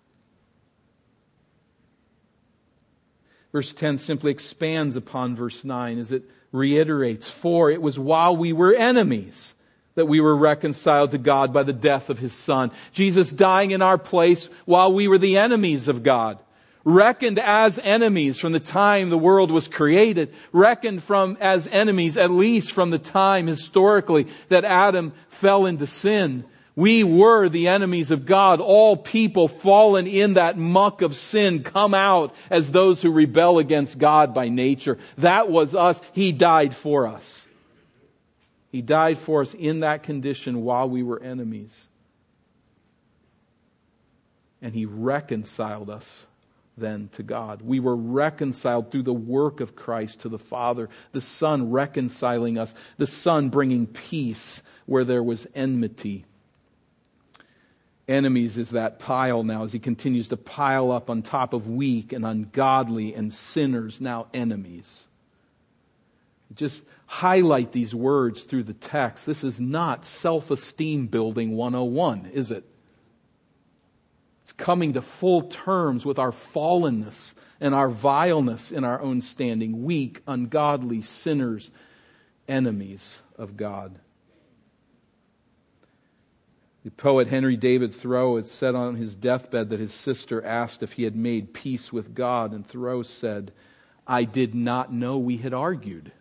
Verse 3.53 3.75
10 3.75 3.99
simply 3.99 4.31
expands 4.31 4.97
upon 4.97 5.37
verse 5.37 5.65
9 5.65 5.99
as 5.99 6.13
it 6.13 6.23
reiterates, 6.51 7.29
For 7.29 7.71
it 7.71 7.83
was 7.83 7.99
while 7.99 8.35
we 8.35 8.55
were 8.55 8.73
enemies 8.73 9.55
that 9.97 10.07
we 10.07 10.19
were 10.19 10.35
reconciled 10.35 11.11
to 11.11 11.19
God 11.19 11.53
by 11.53 11.63
the 11.63 11.75
death 11.75 12.09
of 12.09 12.21
his 12.21 12.33
Son. 12.33 12.71
Jesus 12.93 13.31
dying 13.31 13.73
in 13.73 13.83
our 13.83 13.99
place 13.99 14.49
while 14.65 14.91
we 14.91 15.09
were 15.09 15.19
the 15.19 15.37
enemies 15.37 15.89
of 15.89 16.03
God. 16.03 16.39
Reckoned 16.85 17.39
as 17.39 17.79
enemies 17.79 18.39
from 18.39 18.53
the 18.53 18.61
time 18.61 19.09
the 19.09 19.19
world 19.19 19.51
was 19.51 19.69
created. 19.69 20.35
Reckoned 20.53 21.03
from 21.03 21.37
as 21.41 21.69
enemies 21.69 22.17
at 22.17 22.31
least 22.31 22.73
from 22.73 22.91
the 22.91 22.99
time 22.99 23.47
historically 23.47 24.27
that 24.49 24.65
Adam 24.65 25.13
fell 25.29 25.67
into 25.67 25.87
sin. 25.87 26.45
We 26.75 27.05
were 27.05 27.49
the 27.49 27.69
enemies 27.69 28.11
of 28.11 28.25
God. 28.25 28.61
All 28.61 28.97
people 28.97 29.47
fallen 29.47 30.07
in 30.07 30.35
that 30.35 30.57
muck 30.57 31.03
of 31.03 31.17
sin 31.17 31.63
come 31.63 31.95
out 31.95 32.35
as 32.51 32.73
those 32.73 33.03
who 33.03 33.13
rebel 33.13 33.59
against 33.59 33.99
God 33.99 34.35
by 34.35 34.49
nature. 34.49 34.99
That 35.19 35.49
was 35.49 35.75
us. 35.75 36.01
He 36.13 36.33
died 36.33 36.75
for 36.75 37.07
us. 37.07 37.47
He 38.71 38.81
died 38.81 39.19
for 39.19 39.43
us 39.43 39.53
in 39.53 39.81
that 39.81 40.03
condition 40.03 40.63
while 40.63 40.89
we 40.89 41.03
were 41.03 41.21
enemies. 41.23 41.89
And 44.63 44.75
He 44.75 44.87
reconciled 44.87 45.91
us 45.91 46.27
then 46.77 47.09
to 47.13 47.23
God. 47.23 47.63
We 47.63 47.81
were 47.81 47.97
reconciled 47.97 48.91
through 48.91 49.03
the 49.03 49.13
work 49.13 49.61
of 49.61 49.77
Christ 49.77 50.21
to 50.21 50.29
the 50.29 50.39
Father, 50.39 50.89
the 51.13 51.21
Son 51.21 51.71
reconciling 51.71 52.59
us, 52.59 52.75
the 52.97 53.07
Son 53.07 53.49
bringing 53.49 53.87
peace 53.87 54.63
where 54.87 55.05
there 55.05 55.23
was 55.23 55.47
enmity 55.55 56.25
enemies 58.09 58.59
is 58.59 58.71
that 58.71 58.99
pile 58.99 59.43
now 59.43 59.65
as 59.65 59.73
he 59.73 59.79
continues 59.79 60.29
to 60.29 60.37
pile 60.37 60.91
up 60.91 61.09
on 61.09 61.23
top 61.23 61.53
of 61.53 61.69
weak 61.69 62.13
and 62.13 62.25
ungodly 62.25 63.15
and 63.15 63.33
sinners, 63.33 64.01
now 64.01 64.27
enemies. 64.35 65.07
Just 66.55 66.83
highlight 67.07 67.73
these 67.73 67.95
words 67.95 68.43
through 68.43 68.65
the 68.65 68.75
text. 68.75 69.25
This 69.25 69.43
is 69.43 69.59
not 69.61 70.05
self 70.05 70.51
esteem 70.51 71.07
building 71.07 71.53
101, 71.53 72.27
is 72.33 72.51
it? 72.51 72.65
It's 74.53 74.63
coming 74.63 74.93
to 74.93 75.01
full 75.01 75.41
terms 75.41 76.05
with 76.05 76.19
our 76.19 76.31
fallenness 76.31 77.33
and 77.59 77.75
our 77.75 77.89
vileness 77.89 78.71
in 78.71 78.85
our 78.85 79.01
own 79.01 79.23
standing, 79.23 79.83
weak, 79.83 80.21
ungodly 80.27 81.01
sinners, 81.01 81.71
enemies 82.47 83.23
of 83.39 83.57
God. 83.57 83.99
The 86.85 86.91
poet 86.91 87.29
Henry 87.29 87.57
David 87.57 87.95
Thoreau 87.95 88.37
had 88.37 88.45
said 88.45 88.75
on 88.75 88.97
his 88.97 89.15
deathbed 89.15 89.71
that 89.71 89.81
his 89.81 89.95
sister 89.95 90.45
asked 90.45 90.83
if 90.83 90.93
he 90.95 91.05
had 91.05 91.17
made 91.17 91.55
peace 91.55 91.91
with 91.91 92.15
God, 92.15 92.53
and 92.53 92.67
Thoreau 92.67 93.03
said, 93.03 93.53
I 94.07 94.25
did 94.25 94.55
not 94.55 94.93
know 94.93 95.17
we 95.17 95.39
had 95.39 95.55
argued. 95.55 96.13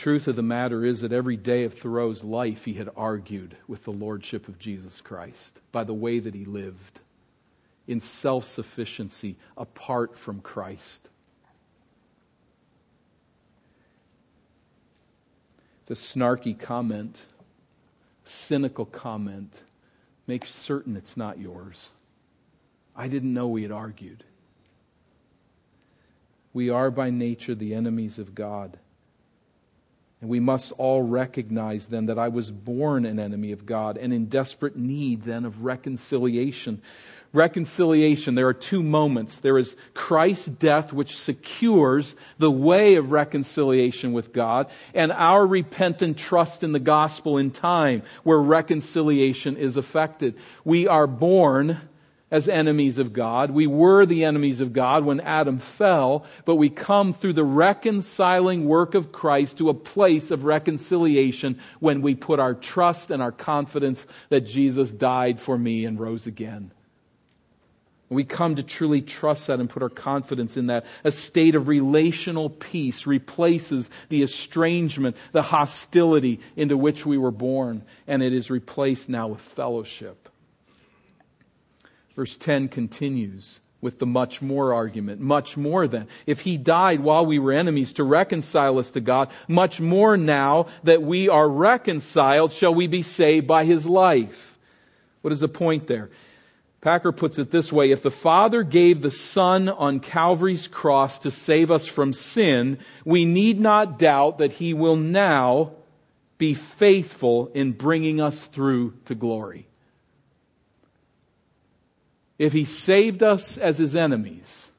Truth 0.00 0.28
of 0.28 0.36
the 0.36 0.42
matter 0.42 0.82
is 0.82 1.02
that 1.02 1.12
every 1.12 1.36
day 1.36 1.64
of 1.64 1.74
Thoreau's 1.74 2.24
life 2.24 2.64
he 2.64 2.72
had 2.72 2.88
argued 2.96 3.54
with 3.68 3.84
the 3.84 3.92
Lordship 3.92 4.48
of 4.48 4.58
Jesus 4.58 5.02
Christ 5.02 5.60
by 5.72 5.84
the 5.84 5.92
way 5.92 6.18
that 6.18 6.34
he 6.34 6.46
lived 6.46 7.00
in 7.86 8.00
self 8.00 8.46
sufficiency 8.46 9.36
apart 9.58 10.16
from 10.16 10.40
Christ. 10.40 11.06
It's 15.82 16.00
a 16.00 16.16
snarky 16.16 16.58
comment, 16.58 17.26
cynical 18.24 18.86
comment. 18.86 19.52
Make 20.26 20.46
certain 20.46 20.96
it's 20.96 21.18
not 21.18 21.38
yours. 21.38 21.92
I 22.96 23.06
didn't 23.06 23.34
know 23.34 23.48
we 23.48 23.64
had 23.64 23.72
argued. 23.72 24.24
We 26.54 26.70
are 26.70 26.90
by 26.90 27.10
nature 27.10 27.54
the 27.54 27.74
enemies 27.74 28.18
of 28.18 28.34
God. 28.34 28.78
And 30.20 30.28
we 30.28 30.40
must 30.40 30.72
all 30.72 31.02
recognize 31.02 31.86
then 31.86 32.06
that 32.06 32.18
I 32.18 32.28
was 32.28 32.50
born 32.50 33.06
an 33.06 33.18
enemy 33.18 33.52
of 33.52 33.64
God 33.64 33.96
and 33.96 34.12
in 34.12 34.26
desperate 34.26 34.76
need 34.76 35.22
then 35.22 35.44
of 35.44 35.64
reconciliation 35.64 36.82
reconciliation, 37.32 38.34
there 38.34 38.48
are 38.48 38.54
two 38.54 38.82
moments. 38.82 39.36
There 39.36 39.58
is 39.58 39.76
Christ's 39.94 40.46
death, 40.46 40.92
which 40.92 41.16
secures 41.16 42.16
the 42.38 42.50
way 42.50 42.96
of 42.96 43.12
reconciliation 43.12 44.12
with 44.12 44.32
God, 44.32 44.68
and 44.94 45.12
our 45.12 45.46
repentant 45.46 46.18
trust 46.18 46.62
in 46.62 46.72
the 46.72 46.80
gospel 46.80 47.38
in 47.38 47.50
time, 47.50 48.02
where 48.24 48.40
reconciliation 48.40 49.56
is 49.56 49.76
effected. 49.76 50.34
We 50.64 50.88
are 50.88 51.06
born 51.06 51.80
as 52.30 52.48
enemies 52.48 52.98
of 52.98 53.12
God. 53.12 53.50
We 53.50 53.66
were 53.66 54.06
the 54.06 54.24
enemies 54.24 54.60
of 54.60 54.72
God 54.72 55.04
when 55.04 55.20
Adam 55.20 55.58
fell, 55.58 56.24
but 56.44 56.56
we 56.56 56.70
come 56.70 57.12
through 57.12 57.32
the 57.32 57.44
reconciling 57.44 58.66
work 58.66 58.94
of 58.94 59.12
Christ 59.12 59.58
to 59.58 59.68
a 59.68 59.74
place 59.74 60.30
of 60.30 60.44
reconciliation 60.44 61.58
when 61.80 62.02
we 62.02 62.14
put 62.14 62.38
our 62.38 62.54
trust 62.54 63.10
and 63.10 63.20
our 63.22 63.32
confidence 63.32 64.06
that 64.28 64.42
Jesus 64.42 64.90
died 64.90 65.40
for 65.40 65.58
me 65.58 65.84
and 65.84 65.98
rose 65.98 66.26
again. 66.26 66.72
We 68.08 68.24
come 68.24 68.56
to 68.56 68.64
truly 68.64 69.02
trust 69.02 69.46
that 69.46 69.60
and 69.60 69.70
put 69.70 69.84
our 69.84 69.88
confidence 69.88 70.56
in 70.56 70.66
that. 70.66 70.84
A 71.04 71.12
state 71.12 71.54
of 71.54 71.68
relational 71.68 72.50
peace 72.50 73.06
replaces 73.06 73.88
the 74.08 74.22
estrangement, 74.22 75.16
the 75.30 75.42
hostility 75.42 76.40
into 76.56 76.76
which 76.76 77.06
we 77.06 77.18
were 77.18 77.30
born, 77.30 77.84
and 78.08 78.20
it 78.20 78.32
is 78.32 78.50
replaced 78.50 79.08
now 79.08 79.28
with 79.28 79.40
fellowship. 79.40 80.29
Verse 82.20 82.36
10 82.36 82.68
continues 82.68 83.60
with 83.80 83.98
the 83.98 84.04
much 84.04 84.42
more 84.42 84.74
argument. 84.74 85.22
Much 85.22 85.56
more 85.56 85.88
than. 85.88 86.06
If 86.26 86.40
he 86.40 86.58
died 86.58 87.00
while 87.00 87.24
we 87.24 87.38
were 87.38 87.50
enemies 87.50 87.94
to 87.94 88.04
reconcile 88.04 88.78
us 88.78 88.90
to 88.90 89.00
God, 89.00 89.30
much 89.48 89.80
more 89.80 90.18
now 90.18 90.66
that 90.82 91.00
we 91.00 91.30
are 91.30 91.48
reconciled 91.48 92.52
shall 92.52 92.74
we 92.74 92.88
be 92.88 93.00
saved 93.00 93.46
by 93.46 93.64
his 93.64 93.86
life. 93.86 94.58
What 95.22 95.32
is 95.32 95.40
the 95.40 95.48
point 95.48 95.86
there? 95.86 96.10
Packer 96.82 97.10
puts 97.10 97.38
it 97.38 97.50
this 97.50 97.72
way 97.72 97.90
If 97.90 98.02
the 98.02 98.10
Father 98.10 98.64
gave 98.64 99.00
the 99.00 99.10
Son 99.10 99.70
on 99.70 100.00
Calvary's 100.00 100.68
cross 100.68 101.20
to 101.20 101.30
save 101.30 101.70
us 101.70 101.86
from 101.86 102.12
sin, 102.12 102.80
we 103.02 103.24
need 103.24 103.58
not 103.58 103.98
doubt 103.98 104.36
that 104.36 104.52
he 104.52 104.74
will 104.74 104.96
now 104.96 105.72
be 106.36 106.52
faithful 106.52 107.50
in 107.54 107.72
bringing 107.72 108.20
us 108.20 108.44
through 108.44 108.92
to 109.06 109.14
glory 109.14 109.69
if 112.40 112.54
he 112.54 112.64
saved 112.64 113.22
us 113.22 113.58
as 113.58 113.76
his 113.76 113.94
enemies, 113.94 114.70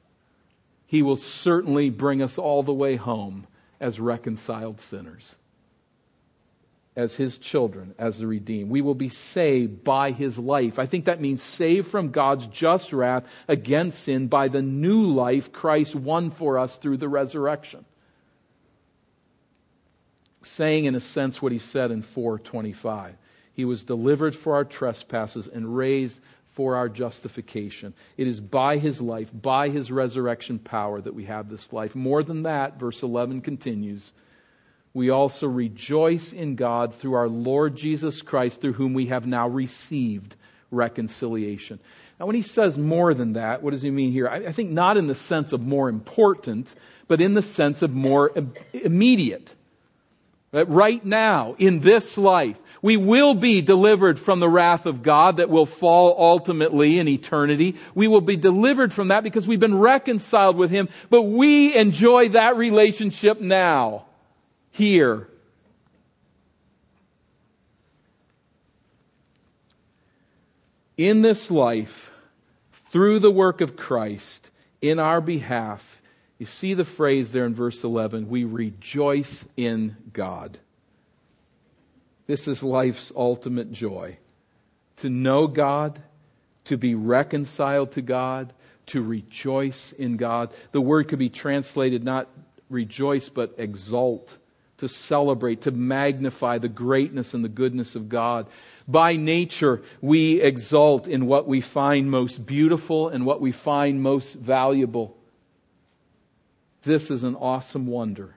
he 0.84 1.00
will 1.00 1.14
certainly 1.14 1.90
bring 1.90 2.20
us 2.20 2.36
all 2.36 2.64
the 2.64 2.74
way 2.74 2.96
home 2.96 3.46
as 3.78 4.00
reconciled 4.00 4.80
sinners, 4.80 5.36
as 6.96 7.14
his 7.14 7.38
children, 7.38 7.94
as 8.00 8.18
the 8.18 8.26
redeemed. 8.26 8.68
We 8.68 8.80
will 8.80 8.96
be 8.96 9.08
saved 9.08 9.84
by 9.84 10.10
his 10.10 10.40
life. 10.40 10.80
I 10.80 10.86
think 10.86 11.04
that 11.04 11.20
means 11.20 11.40
saved 11.40 11.86
from 11.86 12.10
God's 12.10 12.48
just 12.48 12.92
wrath 12.92 13.24
against 13.46 14.02
sin 14.02 14.26
by 14.26 14.48
the 14.48 14.60
new 14.60 15.06
life 15.06 15.52
Christ 15.52 15.94
won 15.94 16.30
for 16.30 16.58
us 16.58 16.74
through 16.74 16.96
the 16.96 17.08
resurrection. 17.08 17.84
Saying, 20.42 20.86
in 20.86 20.96
a 20.96 21.00
sense, 21.00 21.40
what 21.40 21.52
he 21.52 21.60
said 21.60 21.92
in 21.92 22.02
425. 22.02 23.14
He 23.54 23.64
was 23.64 23.84
delivered 23.84 24.34
for 24.34 24.56
our 24.56 24.64
trespasses 24.64 25.46
and 25.46 25.76
raised 25.76 26.18
for 26.52 26.76
our 26.76 26.88
justification. 26.88 27.94
It 28.16 28.26
is 28.26 28.40
by 28.40 28.76
his 28.76 29.00
life, 29.00 29.30
by 29.32 29.68
his 29.70 29.90
resurrection 29.90 30.58
power, 30.58 31.00
that 31.00 31.14
we 31.14 31.24
have 31.24 31.48
this 31.48 31.72
life. 31.72 31.94
More 31.94 32.22
than 32.22 32.42
that, 32.42 32.78
verse 32.78 33.02
11 33.02 33.40
continues, 33.40 34.12
we 34.94 35.08
also 35.08 35.46
rejoice 35.46 36.32
in 36.32 36.54
God 36.54 36.94
through 36.94 37.14
our 37.14 37.28
Lord 37.28 37.76
Jesus 37.76 38.20
Christ, 38.20 38.60
through 38.60 38.74
whom 38.74 38.92
we 38.92 39.06
have 39.06 39.26
now 39.26 39.48
received 39.48 40.36
reconciliation. 40.70 41.78
Now, 42.20 42.26
when 42.26 42.36
he 42.36 42.42
says 42.42 42.76
more 42.76 43.14
than 43.14 43.32
that, 43.32 43.62
what 43.62 43.70
does 43.70 43.82
he 43.82 43.90
mean 43.90 44.12
here? 44.12 44.28
I, 44.28 44.52
think 44.52 44.70
not 44.70 44.96
in 44.96 45.06
the 45.06 45.14
sense 45.14 45.52
of 45.52 45.62
more 45.62 45.88
important, 45.88 46.74
but 47.08 47.20
in 47.20 47.34
the 47.34 47.42
sense 47.42 47.80
of 47.82 47.94
more 47.94 48.30
immediate. 48.72 49.54
Right 50.52 51.02
now, 51.02 51.56
in 51.58 51.80
this 51.80 52.18
life, 52.18 52.60
we 52.82 52.96
will 52.96 53.34
be 53.34 53.62
delivered 53.62 54.18
from 54.18 54.40
the 54.40 54.48
wrath 54.48 54.86
of 54.86 55.02
God 55.02 55.36
that 55.36 55.48
will 55.48 55.66
fall 55.66 56.16
ultimately 56.18 56.98
in 56.98 57.06
eternity. 57.06 57.76
We 57.94 58.08
will 58.08 58.20
be 58.20 58.36
delivered 58.36 58.92
from 58.92 59.08
that 59.08 59.22
because 59.22 59.46
we've 59.46 59.60
been 59.60 59.78
reconciled 59.78 60.56
with 60.56 60.72
Him, 60.72 60.88
but 61.08 61.22
we 61.22 61.74
enjoy 61.76 62.30
that 62.30 62.56
relationship 62.56 63.40
now, 63.40 64.06
here. 64.72 65.28
In 70.96 71.22
this 71.22 71.50
life, 71.50 72.10
through 72.90 73.20
the 73.20 73.30
work 73.30 73.60
of 73.60 73.76
Christ, 73.76 74.50
in 74.80 74.98
our 74.98 75.20
behalf, 75.20 76.02
you 76.38 76.46
see 76.46 76.74
the 76.74 76.84
phrase 76.84 77.30
there 77.30 77.46
in 77.46 77.54
verse 77.54 77.84
11 77.84 78.28
we 78.28 78.44
rejoice 78.44 79.44
in 79.56 79.96
God. 80.12 80.58
This 82.26 82.48
is 82.48 82.62
life's 82.62 83.12
ultimate 83.14 83.72
joy. 83.72 84.18
To 84.96 85.10
know 85.10 85.46
God, 85.46 86.00
to 86.66 86.76
be 86.76 86.94
reconciled 86.94 87.92
to 87.92 88.02
God, 88.02 88.52
to 88.86 89.02
rejoice 89.02 89.92
in 89.92 90.16
God. 90.16 90.52
The 90.72 90.80
word 90.80 91.08
could 91.08 91.18
be 91.18 91.28
translated 91.28 92.04
not 92.04 92.28
rejoice, 92.68 93.28
but 93.28 93.54
exult, 93.58 94.38
to 94.78 94.88
celebrate, 94.88 95.62
to 95.62 95.70
magnify 95.70 96.58
the 96.58 96.68
greatness 96.68 97.34
and 97.34 97.44
the 97.44 97.48
goodness 97.48 97.94
of 97.94 98.08
God. 98.08 98.46
By 98.88 99.16
nature, 99.16 99.82
we 100.00 100.40
exult 100.40 101.06
in 101.06 101.26
what 101.26 101.46
we 101.46 101.60
find 101.60 102.10
most 102.10 102.44
beautiful 102.46 103.08
and 103.08 103.24
what 103.24 103.40
we 103.40 103.52
find 103.52 104.02
most 104.02 104.34
valuable. 104.34 105.16
This 106.82 107.10
is 107.10 107.22
an 107.22 107.36
awesome 107.36 107.86
wonder. 107.86 108.34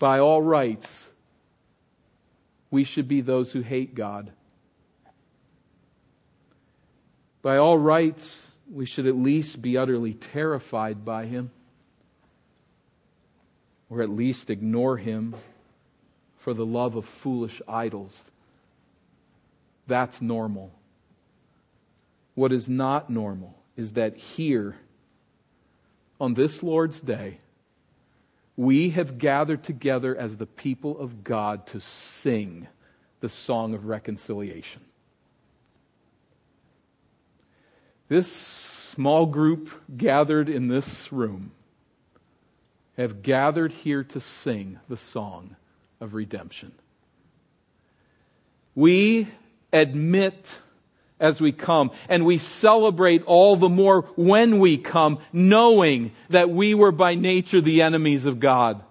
By 0.00 0.18
all 0.18 0.42
rights, 0.42 1.08
we 2.72 2.82
should 2.82 3.06
be 3.06 3.20
those 3.20 3.52
who 3.52 3.60
hate 3.60 3.94
God. 3.94 4.32
By 7.42 7.58
all 7.58 7.76
rights, 7.76 8.52
we 8.68 8.86
should 8.86 9.06
at 9.06 9.14
least 9.14 9.60
be 9.60 9.76
utterly 9.76 10.14
terrified 10.14 11.04
by 11.04 11.26
Him, 11.26 11.50
or 13.90 14.00
at 14.00 14.08
least 14.08 14.48
ignore 14.48 14.96
Him 14.96 15.36
for 16.38 16.54
the 16.54 16.64
love 16.64 16.96
of 16.96 17.04
foolish 17.04 17.60
idols. 17.68 18.30
That's 19.86 20.22
normal. 20.22 20.72
What 22.34 22.52
is 22.52 22.70
not 22.70 23.10
normal 23.10 23.54
is 23.76 23.92
that 23.92 24.16
here, 24.16 24.76
on 26.18 26.32
this 26.34 26.62
Lord's 26.62 27.02
Day, 27.02 27.38
we 28.56 28.90
have 28.90 29.18
gathered 29.18 29.62
together 29.62 30.16
as 30.16 30.36
the 30.36 30.46
people 30.46 30.98
of 30.98 31.24
God 31.24 31.66
to 31.68 31.80
sing 31.80 32.68
the 33.20 33.28
song 33.28 33.74
of 33.74 33.86
reconciliation. 33.86 34.82
This 38.08 38.30
small 38.30 39.26
group 39.26 39.70
gathered 39.96 40.48
in 40.48 40.68
this 40.68 41.10
room 41.12 41.52
have 42.98 43.22
gathered 43.22 43.72
here 43.72 44.04
to 44.04 44.20
sing 44.20 44.78
the 44.88 44.96
song 44.96 45.56
of 46.00 46.12
redemption. 46.12 46.72
We 48.74 49.28
admit 49.72 50.60
as 51.20 51.40
we 51.40 51.52
come. 51.52 51.90
And 52.08 52.24
we 52.24 52.38
celebrate 52.38 53.22
all 53.24 53.56
the 53.56 53.68
more 53.68 54.02
when 54.16 54.58
we 54.58 54.78
come, 54.78 55.18
knowing 55.32 56.12
that 56.30 56.50
we 56.50 56.74
were 56.74 56.92
by 56.92 57.14
nature 57.14 57.60
the 57.60 57.82
enemies 57.82 58.26
of 58.26 58.40
God. 58.40 58.82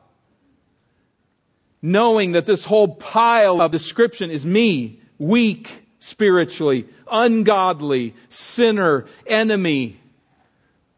Knowing 1.82 2.34
that 2.34 2.46
this 2.46 2.64
whole 2.64 2.88
pile 2.88 3.62
of 3.62 3.72
description 3.72 4.30
is 4.32 4.46
me, 4.46 5.02
weak 5.18 5.84
spiritually, 6.00 6.88
ungodly, 7.12 8.16
sinner, 8.30 9.06
enemy. 9.26 10.00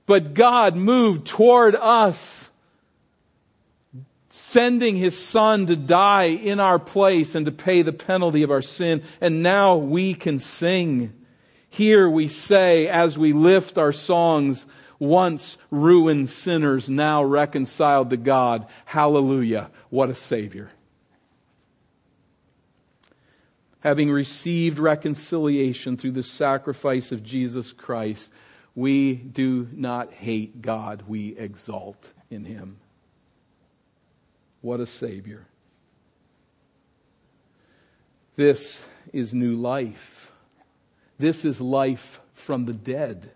But 0.05 0.33
God 0.33 0.75
moved 0.75 1.27
toward 1.27 1.75
us 1.75 2.49
sending 4.35 4.95
his 4.95 5.15
son 5.15 5.67
to 5.67 5.75
die 5.75 6.23
in 6.23 6.59
our 6.59 6.79
place 6.79 7.35
and 7.35 7.45
to 7.45 7.51
pay 7.51 7.83
the 7.83 7.93
penalty 7.93 8.41
of 8.41 8.49
our 8.49 8.63
sin. 8.63 9.03
And 9.21 9.43
now 9.43 9.75
we 9.75 10.15
can 10.15 10.39
sing. 10.39 11.13
Here 11.69 12.09
we 12.09 12.27
say, 12.29 12.87
as 12.87 13.15
we 13.15 13.31
lift 13.31 13.77
our 13.77 13.91
songs, 13.91 14.65
once 14.97 15.59
ruined 15.69 16.31
sinners, 16.31 16.89
now 16.89 17.23
reconciled 17.23 18.09
to 18.09 18.17
God. 18.17 18.65
Hallelujah. 18.85 19.69
What 19.91 20.09
a 20.09 20.15
Savior. 20.15 20.71
Having 23.81 24.09
received 24.09 24.79
reconciliation 24.79 25.95
through 25.95 26.13
the 26.13 26.23
sacrifice 26.23 27.11
of 27.11 27.21
Jesus 27.21 27.71
Christ, 27.71 28.33
we 28.73 29.13
do 29.13 29.67
not 29.71 30.11
hate 30.11 30.59
God, 30.59 31.03
we 31.05 31.37
exalt 31.37 32.13
in 32.31 32.45
Him. 32.45 32.77
What 34.63 34.79
a 34.79 34.85
Savior. 34.85 35.45
This 38.37 38.85
is 39.11 39.33
new 39.33 39.55
life. 39.55 40.31
This 41.19 41.43
is 41.43 41.59
life 41.59 42.21
from 42.33 42.63
the 42.63 42.73
dead. 42.73 43.31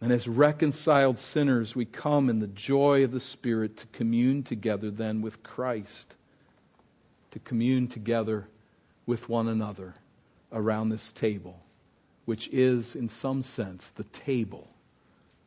And 0.00 0.12
as 0.12 0.28
reconciled 0.28 1.18
sinners, 1.18 1.74
we 1.74 1.84
come 1.84 2.30
in 2.30 2.38
the 2.38 2.46
joy 2.46 3.02
of 3.02 3.10
the 3.10 3.18
Spirit 3.18 3.76
to 3.78 3.86
commune 3.88 4.44
together 4.44 4.88
then 4.88 5.20
with 5.20 5.42
Christ, 5.42 6.14
to 7.32 7.40
commune 7.40 7.88
together 7.88 8.46
with 9.06 9.28
one 9.28 9.48
another 9.48 9.94
around 10.52 10.90
this 10.90 11.10
table, 11.10 11.58
which 12.24 12.48
is, 12.52 12.94
in 12.94 13.08
some 13.08 13.42
sense, 13.42 13.90
the 13.90 14.04
table 14.04 14.68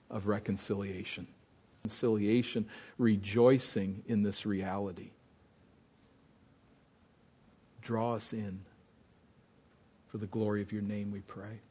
of 0.09 0.27
reconciliation. 0.27 1.25
Reconciliation, 1.87 2.67
rejoicing 2.97 4.03
in 4.07 4.21
this 4.21 4.45
reality. 4.45 5.11
Draw 7.81 8.15
us 8.15 8.33
in. 8.33 8.59
For 10.09 10.17
the 10.17 10.25
glory 10.25 10.61
of 10.61 10.73
your 10.73 10.81
name, 10.81 11.11
we 11.11 11.21
pray. 11.21 11.61